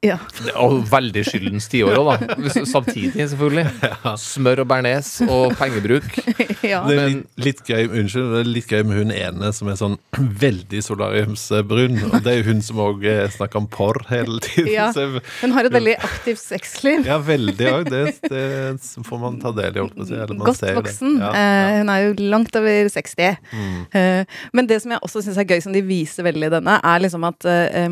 [0.00, 0.14] Ja.
[0.56, 2.36] Og veldig skyldens tiår òg, da.
[2.64, 3.66] Samtidig, selvfølgelig.
[4.22, 6.06] Smør og bearnés og pengebruk.
[6.64, 6.78] ja.
[6.88, 9.76] Det er litt, litt gøy Unnskyld, det er litt gøy med hun ene som er
[9.76, 9.98] sånn
[10.44, 11.98] veldig solariumsbrun.
[12.08, 13.04] Og det er jo hun som òg
[13.36, 14.70] snakker om porr hele tiden.
[14.72, 17.04] Ja, Så- Hun har et veldig aktivt sexliv.
[17.04, 17.92] Ja, veldig òg.
[17.92, 19.86] Det, det får man ta del i.
[20.08, 20.78] si, eller man Godt ser det.
[20.80, 21.18] voksen.
[21.20, 23.36] Ja, Eh, hun er jo langt over 60.
[23.52, 23.78] Mm.
[23.96, 24.24] Eh,
[24.56, 27.04] men det som jeg også syns er gøy, som de viser veldig i denne, er
[27.04, 27.88] liksom at eh,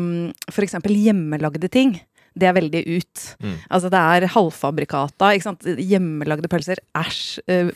[0.49, 1.98] for eksempel hjemmelagde ting.
[2.37, 3.15] Det er veldig ut.
[3.43, 3.55] Mm.
[3.69, 5.25] Altså det er halvfabrikata.
[5.35, 5.61] ikke sant?
[5.63, 6.77] Hjemmelagde pølser.
[6.97, 7.39] Æsj.
[7.49, 7.67] eh,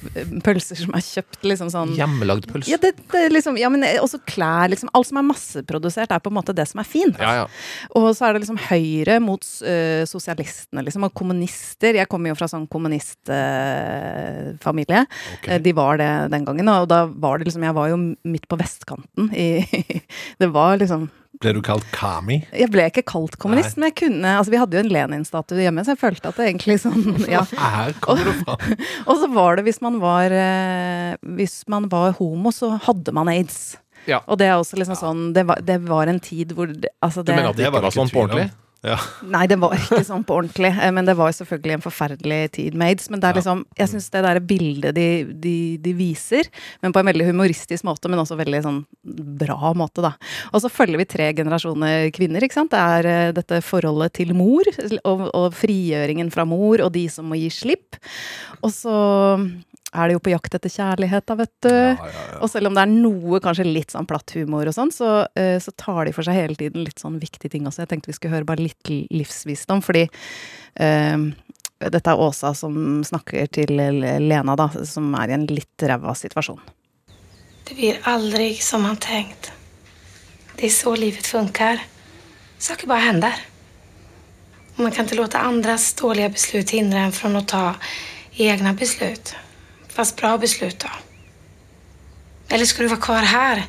[0.45, 2.69] pølser som er kjøpt liksom sånn Hjemmelagd pølse.
[2.71, 4.69] Ja, det, det liksom, ja, men også klær.
[4.73, 7.17] liksom Alt som er masseprodusert, er på en måte det som er fint.
[7.19, 7.47] Ja, ja.
[7.97, 11.91] Og så er det liksom Høyre mot uh, sosialistene, liksom, og kommunister.
[11.97, 15.01] Jeg kommer jo fra sånn kommunistfamilie.
[15.37, 15.45] Ok.
[15.63, 18.59] De var det den gangen, og da var det liksom Jeg var jo midt på
[18.59, 19.47] vestkanten i
[20.41, 21.01] Det var liksom
[21.41, 22.41] Ble du kalt Kami?
[22.53, 25.83] Jeg ble ikke kalt kommunist, men jeg kunne Altså, vi hadde jo en Lenin-statue hjemme,
[25.85, 27.41] så jeg følte at det egentlig sånn Ja.
[27.57, 28.57] Her kommer det fra.
[29.07, 33.31] Og så var det hvis man var eh, Hvis man var homo, så hadde man
[33.33, 33.79] aids.
[34.05, 34.21] Ja.
[34.27, 37.23] Og det er også liksom sånn Det var, det var en tid hvor det, altså
[37.23, 38.51] Du mener at det ikke var sånn på ordentlig?
[38.83, 38.97] Ja.
[39.23, 40.73] Nei, det var ikke sånn på ordentlig.
[40.75, 43.09] eh, Men det var jo selvfølgelig en forferdelig tid med aids.
[43.09, 45.07] Men det er liksom, jeg syns det der bildet de,
[45.45, 46.49] de, de viser,
[46.83, 48.81] men på en veldig humoristisk måte, men også veldig sånn
[49.39, 50.13] bra måte, da.
[50.51, 52.73] Og så følger vi tre generasjoner kvinner, ikke sant.
[52.75, 54.67] Det er eh, dette forholdet til mor,
[55.07, 57.95] og, og frigjøringen fra mor, og de som må gi slipp.
[58.61, 58.97] Og så
[59.93, 61.73] er de jo på jakt etter kjærlighet, da, vet du.
[62.41, 65.57] Og selv om det er noe kanskje litt sånn platt humor og sånn, så, uh,
[65.61, 67.83] så tar de for seg hele tiden litt sånn viktige ting også.
[67.85, 71.29] Jeg tenkte vi skulle høre bare litt li- livsvisdom, fordi uh,
[71.83, 76.61] dette er Åsa som snakker til Lena, da, som er i en litt ræva situasjon.
[77.67, 79.51] Det blir aldri som man tenkt.
[80.55, 81.81] Det er så livet funker.
[82.59, 83.39] Saker bare hender.
[84.75, 87.63] Man kan ikke låte andres dårlige beslut hindre en fra å ta
[88.41, 89.35] egne beslut.
[89.93, 90.89] Fast bra beslut då.
[92.55, 93.63] Eller ska du vara kvar här?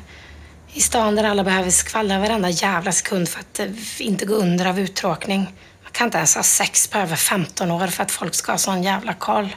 [0.73, 3.67] I stan där alla behöver skvallra varenda jävla sekund för att eh,
[3.99, 5.39] inte gå under av uttråkning.
[5.83, 8.57] Man kan inte ens ha sex på över 15 år för att folk ska ha
[8.57, 9.55] sån jävla koll.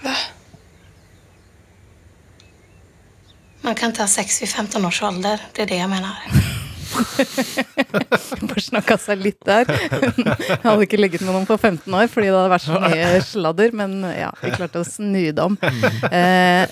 [0.00, 0.16] Va?
[3.60, 5.40] Man kan inte ha sex vid 15 års ålder.
[5.52, 6.16] Det är det jag menar.
[8.50, 9.68] Forsnakka seg litt der.
[9.70, 13.22] Jeg hadde ikke ligget med noen på 15 år fordi det hadde vært så mye
[13.26, 15.58] sladder, men ja, vi klarte å snu det om.
[16.10, 16.70] Eh,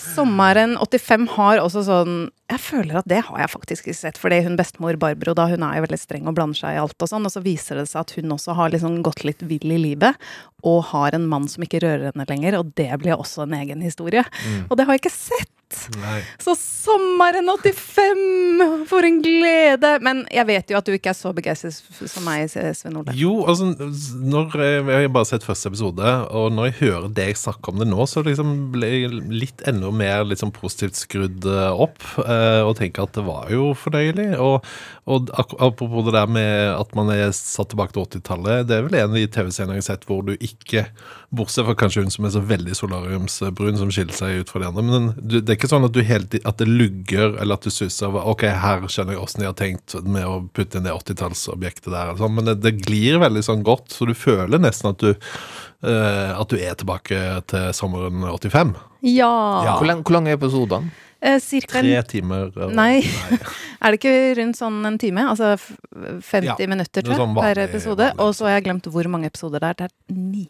[0.00, 2.14] sommeren 85 har også sånn
[2.50, 5.64] Jeg føler at det har jeg faktisk ikke sett, fordi hun bestemor Barbro da, hun
[5.66, 7.86] er jo veldig streng og blander seg i alt og sånn, og så viser det
[7.90, 10.18] seg at hun også har liksom gått litt vill i livet,
[10.66, 13.86] og har en mann som ikke rører henne lenger, og det blir også en egen
[13.86, 14.26] historie.
[14.26, 14.66] Mm.
[14.68, 15.54] Og det har jeg ikke sett!
[16.00, 16.20] Nei.
[16.42, 18.86] Så sommeren 85!
[18.90, 19.92] For en glede!
[20.02, 23.14] Men jeg vet jo at du ikke er så begeistret som meg, Sven Ole.
[23.16, 27.38] Jo, altså når jeg, jeg har bare sett første episode, og når jeg hører deg
[27.38, 31.82] snakke om det nå, så liksom ble jeg litt enda mer liksom positivt skrudd eh,
[31.86, 34.28] opp, eh, og tenker at det var jo fornøyelig.
[34.42, 34.66] Og,
[35.06, 38.98] og apropos det der med at man er satt tilbake til 80-tallet, det er vel
[38.98, 40.88] en av de TV-scenene jeg har sett hvor du ikke,
[41.30, 44.66] bortsett fra kanskje hun som er så veldig solariumsbrun, som skiller seg ut fra de
[44.70, 47.66] andre, men du, det er ikke sånn at du helt, at det lugger, eller at
[47.66, 50.88] du susser over Ok, her skjønner jeg åssen de har tenkt med å putte inn
[50.88, 54.58] det 80-tallsobjektet der, eller sånn, men det, det glir veldig sånn godt, så du føler
[54.62, 58.74] nesten at du eh, at du er tilbake til sommeren 85.
[59.06, 59.30] Ja.
[59.78, 60.90] Hvor, lang, hvor lange er episodene?
[61.20, 62.46] Eh, cirka Tre timer.
[62.56, 63.02] og- Nei.
[63.84, 65.26] er det ikke rundt sånn en time?
[65.28, 68.10] Altså 50 Ja, minutter, er tror jeg, sånn per vanlig- episode.
[68.24, 69.78] Og så har jeg glemt hvor mange episoder det er.
[69.82, 70.46] Det er ni,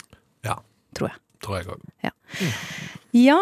[0.47, 0.55] Ja,
[0.96, 1.20] tror jeg.
[1.44, 1.85] tror jeg òg.
[2.05, 2.14] Ja.
[3.11, 3.40] Ja,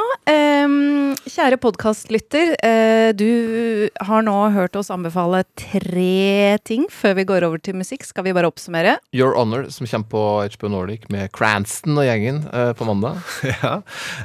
[0.64, 2.54] um, kjære podkastlytter.
[2.64, 8.06] Uh, du har nå hørt oss anbefale tre ting før vi går over til musikk.
[8.08, 8.96] Skal vi bare oppsummere?
[9.12, 10.24] Your Honor, som kommer på
[10.56, 13.20] HBO Nordic med Cranston og gjengen uh, på mandag.
[13.58, 13.82] Ja.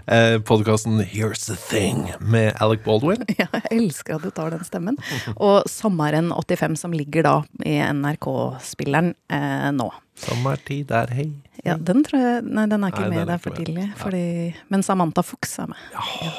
[0.08, 3.28] Uh, Podkasten Here's The Thing med Alec Baldwin.
[3.42, 5.00] Ja, jeg elsker at du tar den stemmen.
[5.36, 9.92] Og Sommeren 85, som ligger da i NRK-spilleren uh, nå.
[10.24, 11.32] Sommertid er hei.
[11.64, 13.22] Ja, den tror jeg Nei, den er ikke Nei, med.
[13.24, 13.66] er Det er for med.
[13.66, 13.86] tidlig.
[14.02, 14.24] Fordi,
[14.74, 15.86] men Samantha Fox er med.
[15.96, 16.34] Ja.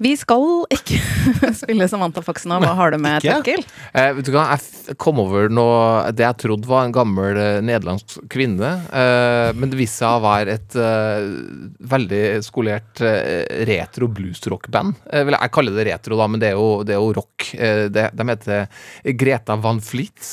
[0.00, 0.96] Vi skal ikke
[1.58, 2.56] spille Samantha Fox nå.
[2.62, 3.20] Hva har du med?
[3.20, 3.60] Torkil?
[3.92, 7.58] Eh, vet du hva, jeg kom over noe Det jeg trodde var en gammel eh,
[7.68, 11.26] nederlandsk kvinne, eh, men det viste seg å være et eh,
[11.92, 14.96] veldig skolert eh, retro bluesrock-band.
[15.12, 17.50] Eh, jeg kaller det retro, da, men det er jo, det er jo rock.
[17.60, 20.32] Eh, det, de heter Greta Van Fleet.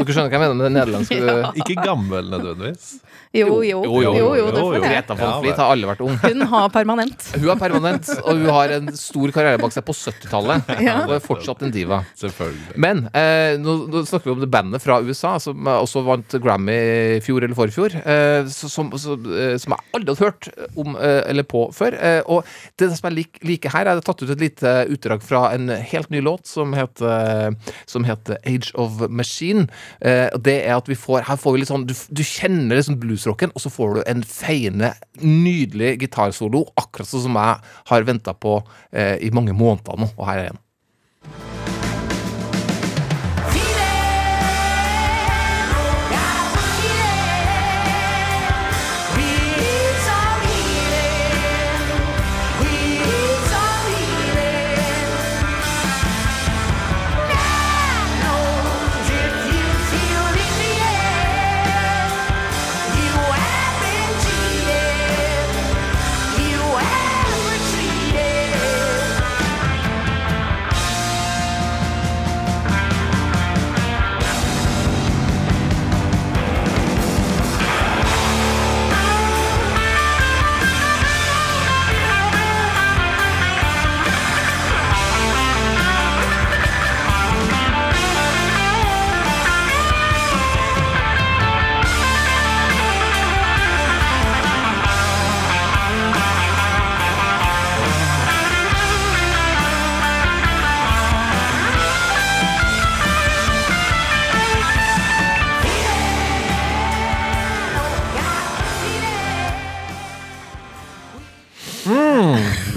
[0.00, 1.54] Dere skjønner hva jeg mener med det nederlandske Ja.
[1.62, 2.96] Ikke gammel nødvendigvis.
[3.36, 4.82] Jo, jo, jo, jo, jo, det får det.
[4.86, 6.16] Greta von Flit har aldri vært ung.
[6.22, 7.26] Hun har permanent.
[7.36, 10.72] Hun er permanent, og hun har en stor karriere bak seg på 70-tallet.
[10.86, 11.00] Ja.
[11.08, 12.02] Og er fortsatt en diva.
[12.20, 12.76] Selvfølgelig.
[12.78, 16.76] Men eh, nå, nå snakker vi om det bandet fra USA som også vant Grammy
[17.16, 17.96] i fjor eller forfjor.
[18.06, 21.96] Eh, som, som, eh, som jeg aldri hadde hørt om eh, eller på før.
[21.98, 22.46] Eh, og
[22.78, 25.72] det som jeg lik, liker her, er har tatt ut et lite utdrag fra en
[25.72, 27.56] helt ny låt som heter,
[27.88, 29.66] som heter Age of Machine.
[30.00, 32.98] Eh, det er at vi får Her får vi litt sånn Du, du kjenner liksom
[33.26, 37.60] bluesrocken, og så får du en feiende, nydelig gitarsolo, akkurat sånn som jeg
[37.90, 38.60] har venta på
[38.92, 40.12] eh, i mange måneder nå.
[40.16, 41.65] Og her er den.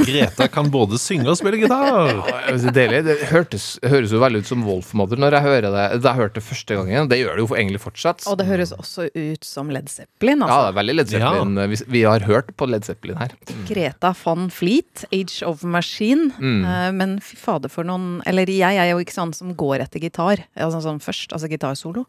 [0.10, 2.12] Greta kan både synge og spille gitar.
[2.50, 3.04] Ja, deilig.
[3.06, 6.34] Det hørtes, høres jo veldig ut som Wolfmother når jeg hører det Da jeg hørte
[6.40, 7.10] det første gangen.
[7.12, 8.26] Det gjør det jo for- egentlig fortsatt.
[8.28, 10.40] Og det høres også ut som Led Zeppelin.
[10.40, 10.60] Ja, Altså.
[10.66, 11.56] det er veldig Led Zeppelin.
[11.70, 13.30] Vi, vi har hørt på Led Zeppelin her.
[13.68, 16.32] Greta von Fleet, Age of Machine.
[16.40, 16.66] Mm.
[16.66, 20.00] Eh, men fy fader for noen Eller jeg er jo ikke sånn som går etter
[20.00, 20.44] gitar.
[20.58, 22.06] Altså sånn først, altså gitarsolo.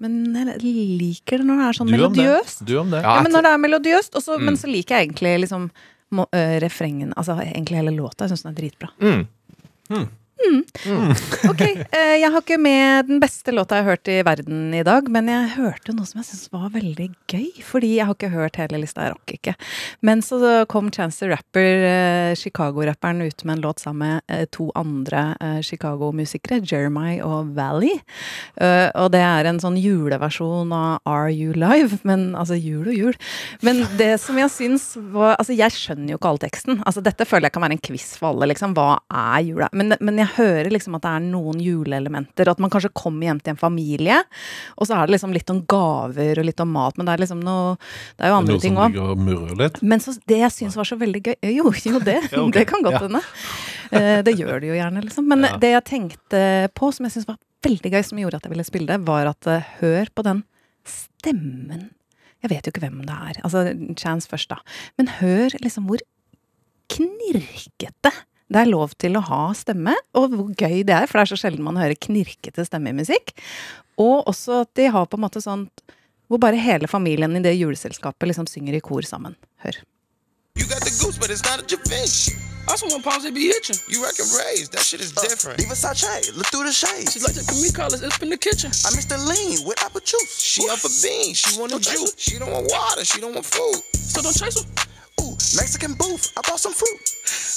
[0.00, 2.22] Men jeg liker det når det er sånn Du om det.
[2.22, 2.64] melodiøst.
[2.66, 3.02] Du om det.
[3.02, 4.44] Ja, men når det er melodiøst, også, Mm.
[4.44, 5.70] men så liker jeg egentlig liksom
[6.12, 8.24] øh, refrengen Altså egentlig hele låta.
[8.24, 8.90] Jeg syns den er dritbra.
[9.00, 10.08] Mm.
[11.50, 14.82] Ok, eh, jeg har ikke med den beste låta jeg har hørt i verden i
[14.86, 17.48] dag, men jeg hørte noe som jeg syntes var veldig gøy.
[17.66, 19.54] Fordi jeg har ikke hørt hele lista, jeg rakk ikke.
[20.06, 24.46] Men så kom Chance the Rapper, eh, Chicago-rapperen, ut med en låt sammen med eh,
[24.50, 27.98] to andre Chicago-musikere, Jeremiah og Valley.
[28.58, 32.00] Og det er en sånn juleversjon av Are You Live?
[32.08, 33.18] Men altså jul og jul.
[33.62, 36.80] Men det som jeg syns var Altså, jeg skjønner jo ikke all teksten.
[36.86, 38.74] Altså, dette føler jeg kan være en quiz for alle, liksom.
[38.76, 39.68] Hva er jula?
[39.76, 42.50] Men, men jeg hører liksom at det er noen juleelementer.
[42.50, 44.18] At man kanskje kommer hjem til en familie,
[44.76, 46.96] og så er det liksom litt om gaver og litt om mat.
[46.98, 47.76] Men det er liksom noe
[48.16, 48.98] Det er jo andre ting òg.
[49.82, 52.52] Men så, det jeg syns var så veldig gøy Jo, jo det, Ja, okay.
[52.60, 53.22] det kan godt hende.
[53.92, 54.22] Ja.
[54.24, 55.28] det gjør det jo gjerne, liksom.
[55.28, 55.56] Men Ja.
[55.60, 58.66] det jeg tenkte på, som jeg syns var veldig gøy, som gjorde at jeg ville
[58.66, 60.42] spille det, var at eh, hør på den
[60.88, 61.90] stemmen.
[62.42, 63.38] Jeg vet jo ikke hvem det er.
[63.46, 63.62] Altså
[64.00, 64.58] Chance først, da.
[64.98, 66.02] Men hør liksom hvor
[66.92, 68.10] knirkete
[68.52, 71.32] det er lov til å ha stemme, og hvor gøy det er, for det er
[71.32, 73.32] så sjelden man hører knirkete stemme i musikk.
[74.00, 75.66] Og også at de har på en måte sånn
[76.28, 79.36] hvor bare hele familien i det juleselskapet liksom synger i kor sammen.
[79.64, 79.82] Hør.
[80.56, 82.32] You got the goose, but it's not your fish.
[82.68, 83.76] I just palms they be itching.
[83.88, 85.58] You reckon raised, that shit is different.
[85.58, 87.12] Leave Versace, look through the shades.
[87.12, 88.70] She like to me colors up in the kitchen.
[88.86, 90.38] I miss the lean with apple juice.
[90.38, 92.14] She up for beans, she want a juice.
[92.16, 93.82] She don't want water, she don't want food.
[93.92, 94.91] So don't chase her.
[95.22, 96.98] Ooh, Mexican booth, I bought some fruit.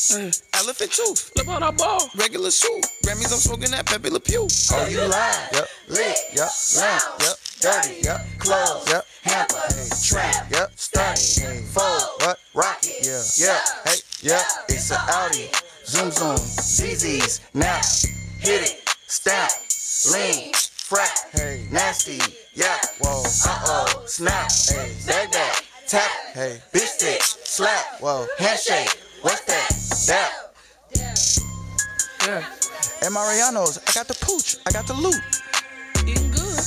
[0.05, 0.43] Mm.
[0.61, 1.99] Elephant tooth, look out I ball.
[2.15, 4.47] Regular suit, Grammys, I'm smoking that Pepe Le Pew.
[4.71, 5.49] Oh, you lying?
[5.51, 11.61] Yep, lit, yep, lamp, yep, dirty, yep, clothes, yep, hamper, hey, trap, yep, stunning, hey,
[11.65, 15.49] fold, what, rocket, yeah, yeah, hey, yeah, it's an Audi,
[15.85, 17.81] zoom zoom, ZZ's, now,
[18.37, 19.51] hit it, stamp,
[20.13, 22.21] lean, frack, hey, nasty,
[22.53, 24.93] yeah, whoa, uh-oh, snap, hey,
[25.31, 27.21] back, tap, hey, bitch stick,
[27.55, 29.71] slap, whoa, handshake, what's that,
[30.07, 30.31] dap,
[32.27, 32.43] yeah.
[33.01, 35.15] And Mariano's, I got the pooch, I got the loot.
[36.05, 36.59] Eating good.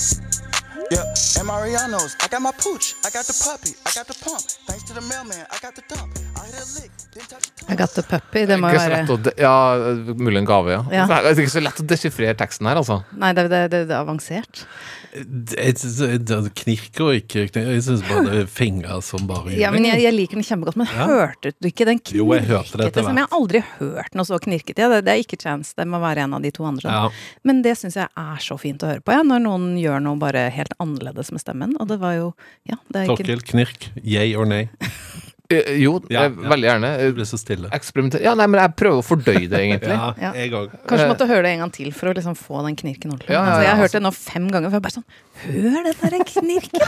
[0.91, 1.05] Yeah,
[1.39, 4.41] and Mariano's, I got my pooch, I got the puppy, I got the pump.
[4.65, 6.19] Thanks to the mailman, I got the dump.
[6.37, 9.55] I hit a lick, didn't I got the puppy, det må jo være å ja,
[10.17, 10.85] mulig en gave, ja.
[10.95, 11.07] Ja.
[11.11, 13.03] Det er ikke så lett å desifrere teksten her, altså.
[13.19, 14.63] Nei, det, det, det, det er avansert.
[15.19, 17.69] Det, det, det knirker og ikke knirker.
[17.75, 20.79] Jeg syns bare det er fingre som bare Ja, men jeg, jeg liker den kjempegodt.
[20.81, 21.07] Men Ja.
[21.09, 24.19] hørte du ikke den Jo, jeg hørte det etter knirkete som jeg har aldri hørt
[24.19, 24.85] noe så knirkete?
[24.85, 26.93] Ja, det, det er ikke Chance, det må være en av de to andre.
[26.93, 27.09] Ja.
[27.49, 30.21] Men det syns jeg er så fint å høre på, ja, når noen gjør noe
[30.21, 31.75] bare helt annerledes med stemmen.
[31.81, 32.31] Og det var jo
[32.69, 34.69] Ja, det er ikke Torkil, knirk, yay or nay?
[35.51, 36.29] Eh, Jo, Ja, ja.
[36.29, 36.89] veldig gjerne.
[37.09, 37.71] Du ble så stille.
[37.73, 39.95] Eksperimenter Ja, nei, men jeg prøver å fordøye det, egentlig.
[39.97, 40.69] Ja, jeg òg.
[40.85, 43.33] Kanskje Eh, måtte høre det en gang til for å liksom få den knirken ordentlig.
[43.33, 45.87] Ja, ja, altså, jeg har hørt det nå fem ganger, for jeg bare sånn Hør
[45.87, 46.85] den derre knirken!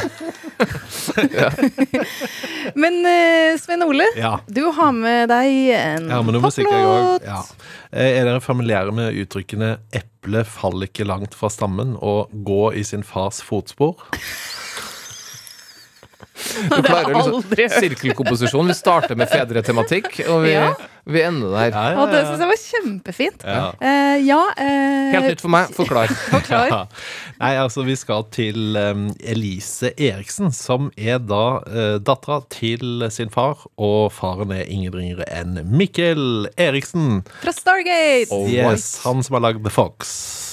[2.84, 4.34] Men uh, Svein Ole, Ja.
[4.50, 5.48] du har med deg
[5.80, 7.24] en Ja, men jeg poplåt.
[7.24, 7.40] Ja.
[7.92, 12.82] Eh, Er dere familiære med uttrykkene 'eple faller ikke langt fra stammen' og 'gå i
[12.84, 13.96] sin fars fotspor'?
[16.50, 17.76] Du klarer har jeg aldri liksom hørt.
[17.84, 18.70] sirkelkomposisjon.
[18.70, 20.72] Vi starter med fedretematikk, og vi, Ja.
[21.06, 21.98] vi ender der.
[22.00, 23.44] Og det syns jeg var kjempefint.
[23.44, 23.62] Ja.
[23.80, 25.72] Uh, ja eh, Helt nytt for meg.
[25.76, 26.12] Forklar.
[26.34, 26.66] Forklar.
[26.72, 26.80] Ja.
[27.40, 33.30] Nei, altså vi skal til um, Elise Eriksen, som er da uh, dattera til sin
[33.32, 33.64] far.
[33.80, 37.22] Og faren er ingen ringere enn Mikkel Eriksen.
[37.40, 38.34] Fra Stargate!
[38.50, 40.49] Yes, Han som har lagd The Fox.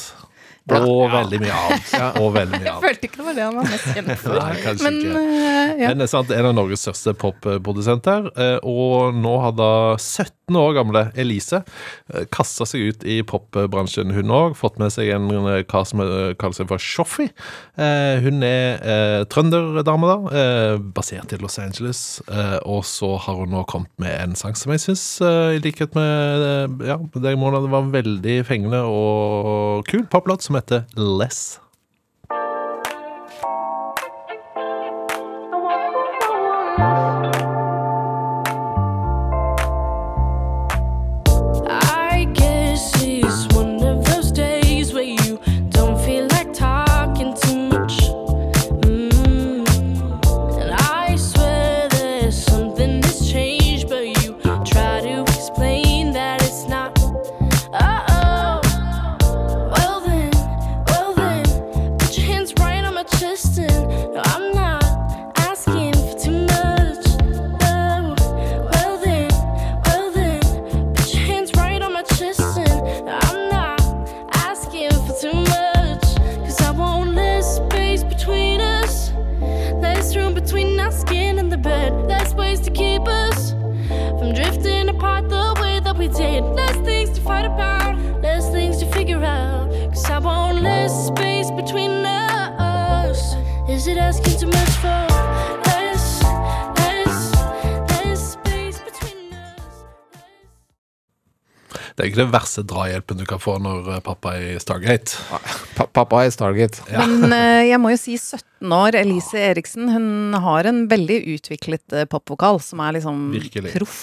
[0.70, 1.22] Og Ja.
[1.24, 2.18] veldig mye annet.
[2.20, 4.34] Og veldig mye Jeg følte ikke det var det han var mest kjent for.
[4.36, 5.22] Nei, kanskje Men ikke.
[5.22, 5.88] eh, ja.
[5.88, 8.32] Men det er sant, en av Norges største popprodusenter.
[8.38, 11.62] eh, Og nå har da 17 år gamle Elise
[12.32, 14.56] kasta seg ut i popbransjen, hun òg.
[14.60, 17.30] Fått med seg en hva kar som eh, kaller seg for Shoffi.
[17.78, 20.18] Eh, Hun er eh, trønderdame, da.
[20.36, 22.22] eh, Basert i Los Angeles.
[22.32, 25.96] eh, Og så har hun nå kommet med en sang som jeg syns, i likhet
[25.96, 26.48] med
[26.82, 31.67] eh, ja, deg, Mona, det var veldig fengende og kul poplåt som heter Less.
[102.18, 105.18] Ikke det verste drahjelpen du kan få når eh, pappa er i Stargate.
[105.78, 106.82] Pa pappa er i Stargate.
[106.90, 111.94] Men eh, jeg må jo si 17 år, Elise Eriksen, hun har en veldig utviklet
[111.94, 113.74] uh, popvokal som er liksom Virkelig.
[113.76, 114.00] proff.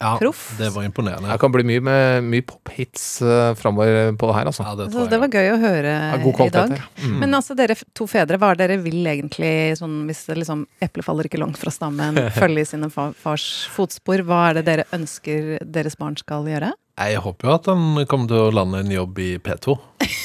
[0.00, 0.46] Ja, Proff.
[0.56, 1.28] det var imponerende.
[1.28, 4.64] Det kan bli mye, med, mye pophits uh, framover på det her, altså.
[4.64, 6.74] Ja, det Så det var gøy å høre Ja, i dag.
[7.04, 7.18] Mm.
[7.20, 10.64] Men altså, dere to fedre, hva er det dere vil egentlig, sånn hvis det liksom
[10.84, 14.88] eplet faller ikke langt fra stammen, følge i sine fars fotspor, hva er det dere
[14.96, 16.72] ønsker deres barn skal gjøre?
[16.98, 19.76] Jeg håper jo at han kommer til å lande en jobb i P2.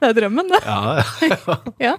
[0.00, 0.60] Det er drømmen, det.
[0.64, 1.02] Ja,
[1.76, 1.92] ja.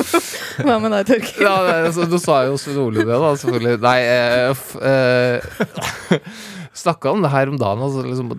[0.66, 1.44] Hva med deg, Torgeir?
[1.44, 3.76] Ja, det, altså, du sa jo Svein Ole det, da, selvfølgelig.
[3.84, 6.40] Nei, eh, eh,
[6.82, 7.84] Snakka om det her om dagen.
[7.86, 8.34] Altså, liksom,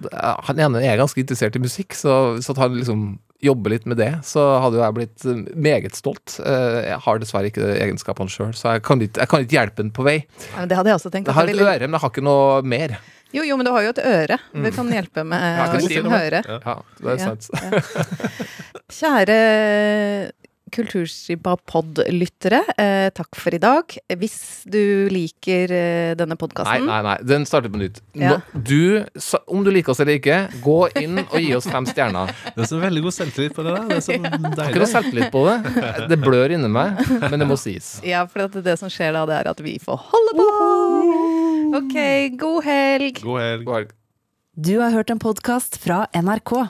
[0.49, 3.07] han ene er ganske interessert i musikk, så så at han liksom
[3.43, 6.39] jobber litt med det, så hadde jeg blitt eh, meget stolt.
[6.41, 9.83] Eh, Jeg har dessverre ikke egenskapene sjøl, så jeg kan, ikke, jeg kan ikke hjelpe
[9.83, 10.17] den på vei.
[10.51, 11.27] Ja, men det hadde jeg også tenkt.
[11.29, 12.97] Jeg har et øre, men jeg har ikke noe mer.
[13.35, 14.37] Jo, jo, men du har jo et øre.
[14.53, 14.71] Du Mm.
[14.73, 16.39] kan hjelpe med å liksom høre.
[16.47, 17.49] Ja, det er sant.
[17.53, 17.81] ja.
[18.87, 19.37] Kjære
[20.73, 23.83] Kulturskipa-pod-lyttere, eh, takk for i dag.
[24.19, 27.01] Hvis du liker eh, denne podkasten nei, nei.
[27.07, 28.01] nei, Den starter på nytt.
[28.15, 28.41] Nå, Ja.
[28.53, 32.33] du, sa- om du liker oss eller ikke, gå inn og gi oss fem stjerner.
[32.55, 33.87] Det er så veldig god selvtillit på det der.
[33.87, 34.77] Det er så Jeg har deilig.
[34.81, 36.07] noe selvtillit på det.
[36.09, 36.99] Det blør inni meg,
[37.29, 37.99] men det må sies.
[38.07, 40.47] Ja, for at det som skjer da, det er at vi får holde på.
[41.77, 41.95] Ok,
[42.39, 43.21] god helg.
[43.23, 43.91] God helg.
[44.57, 46.69] Du har hørt en podkast fra NRK.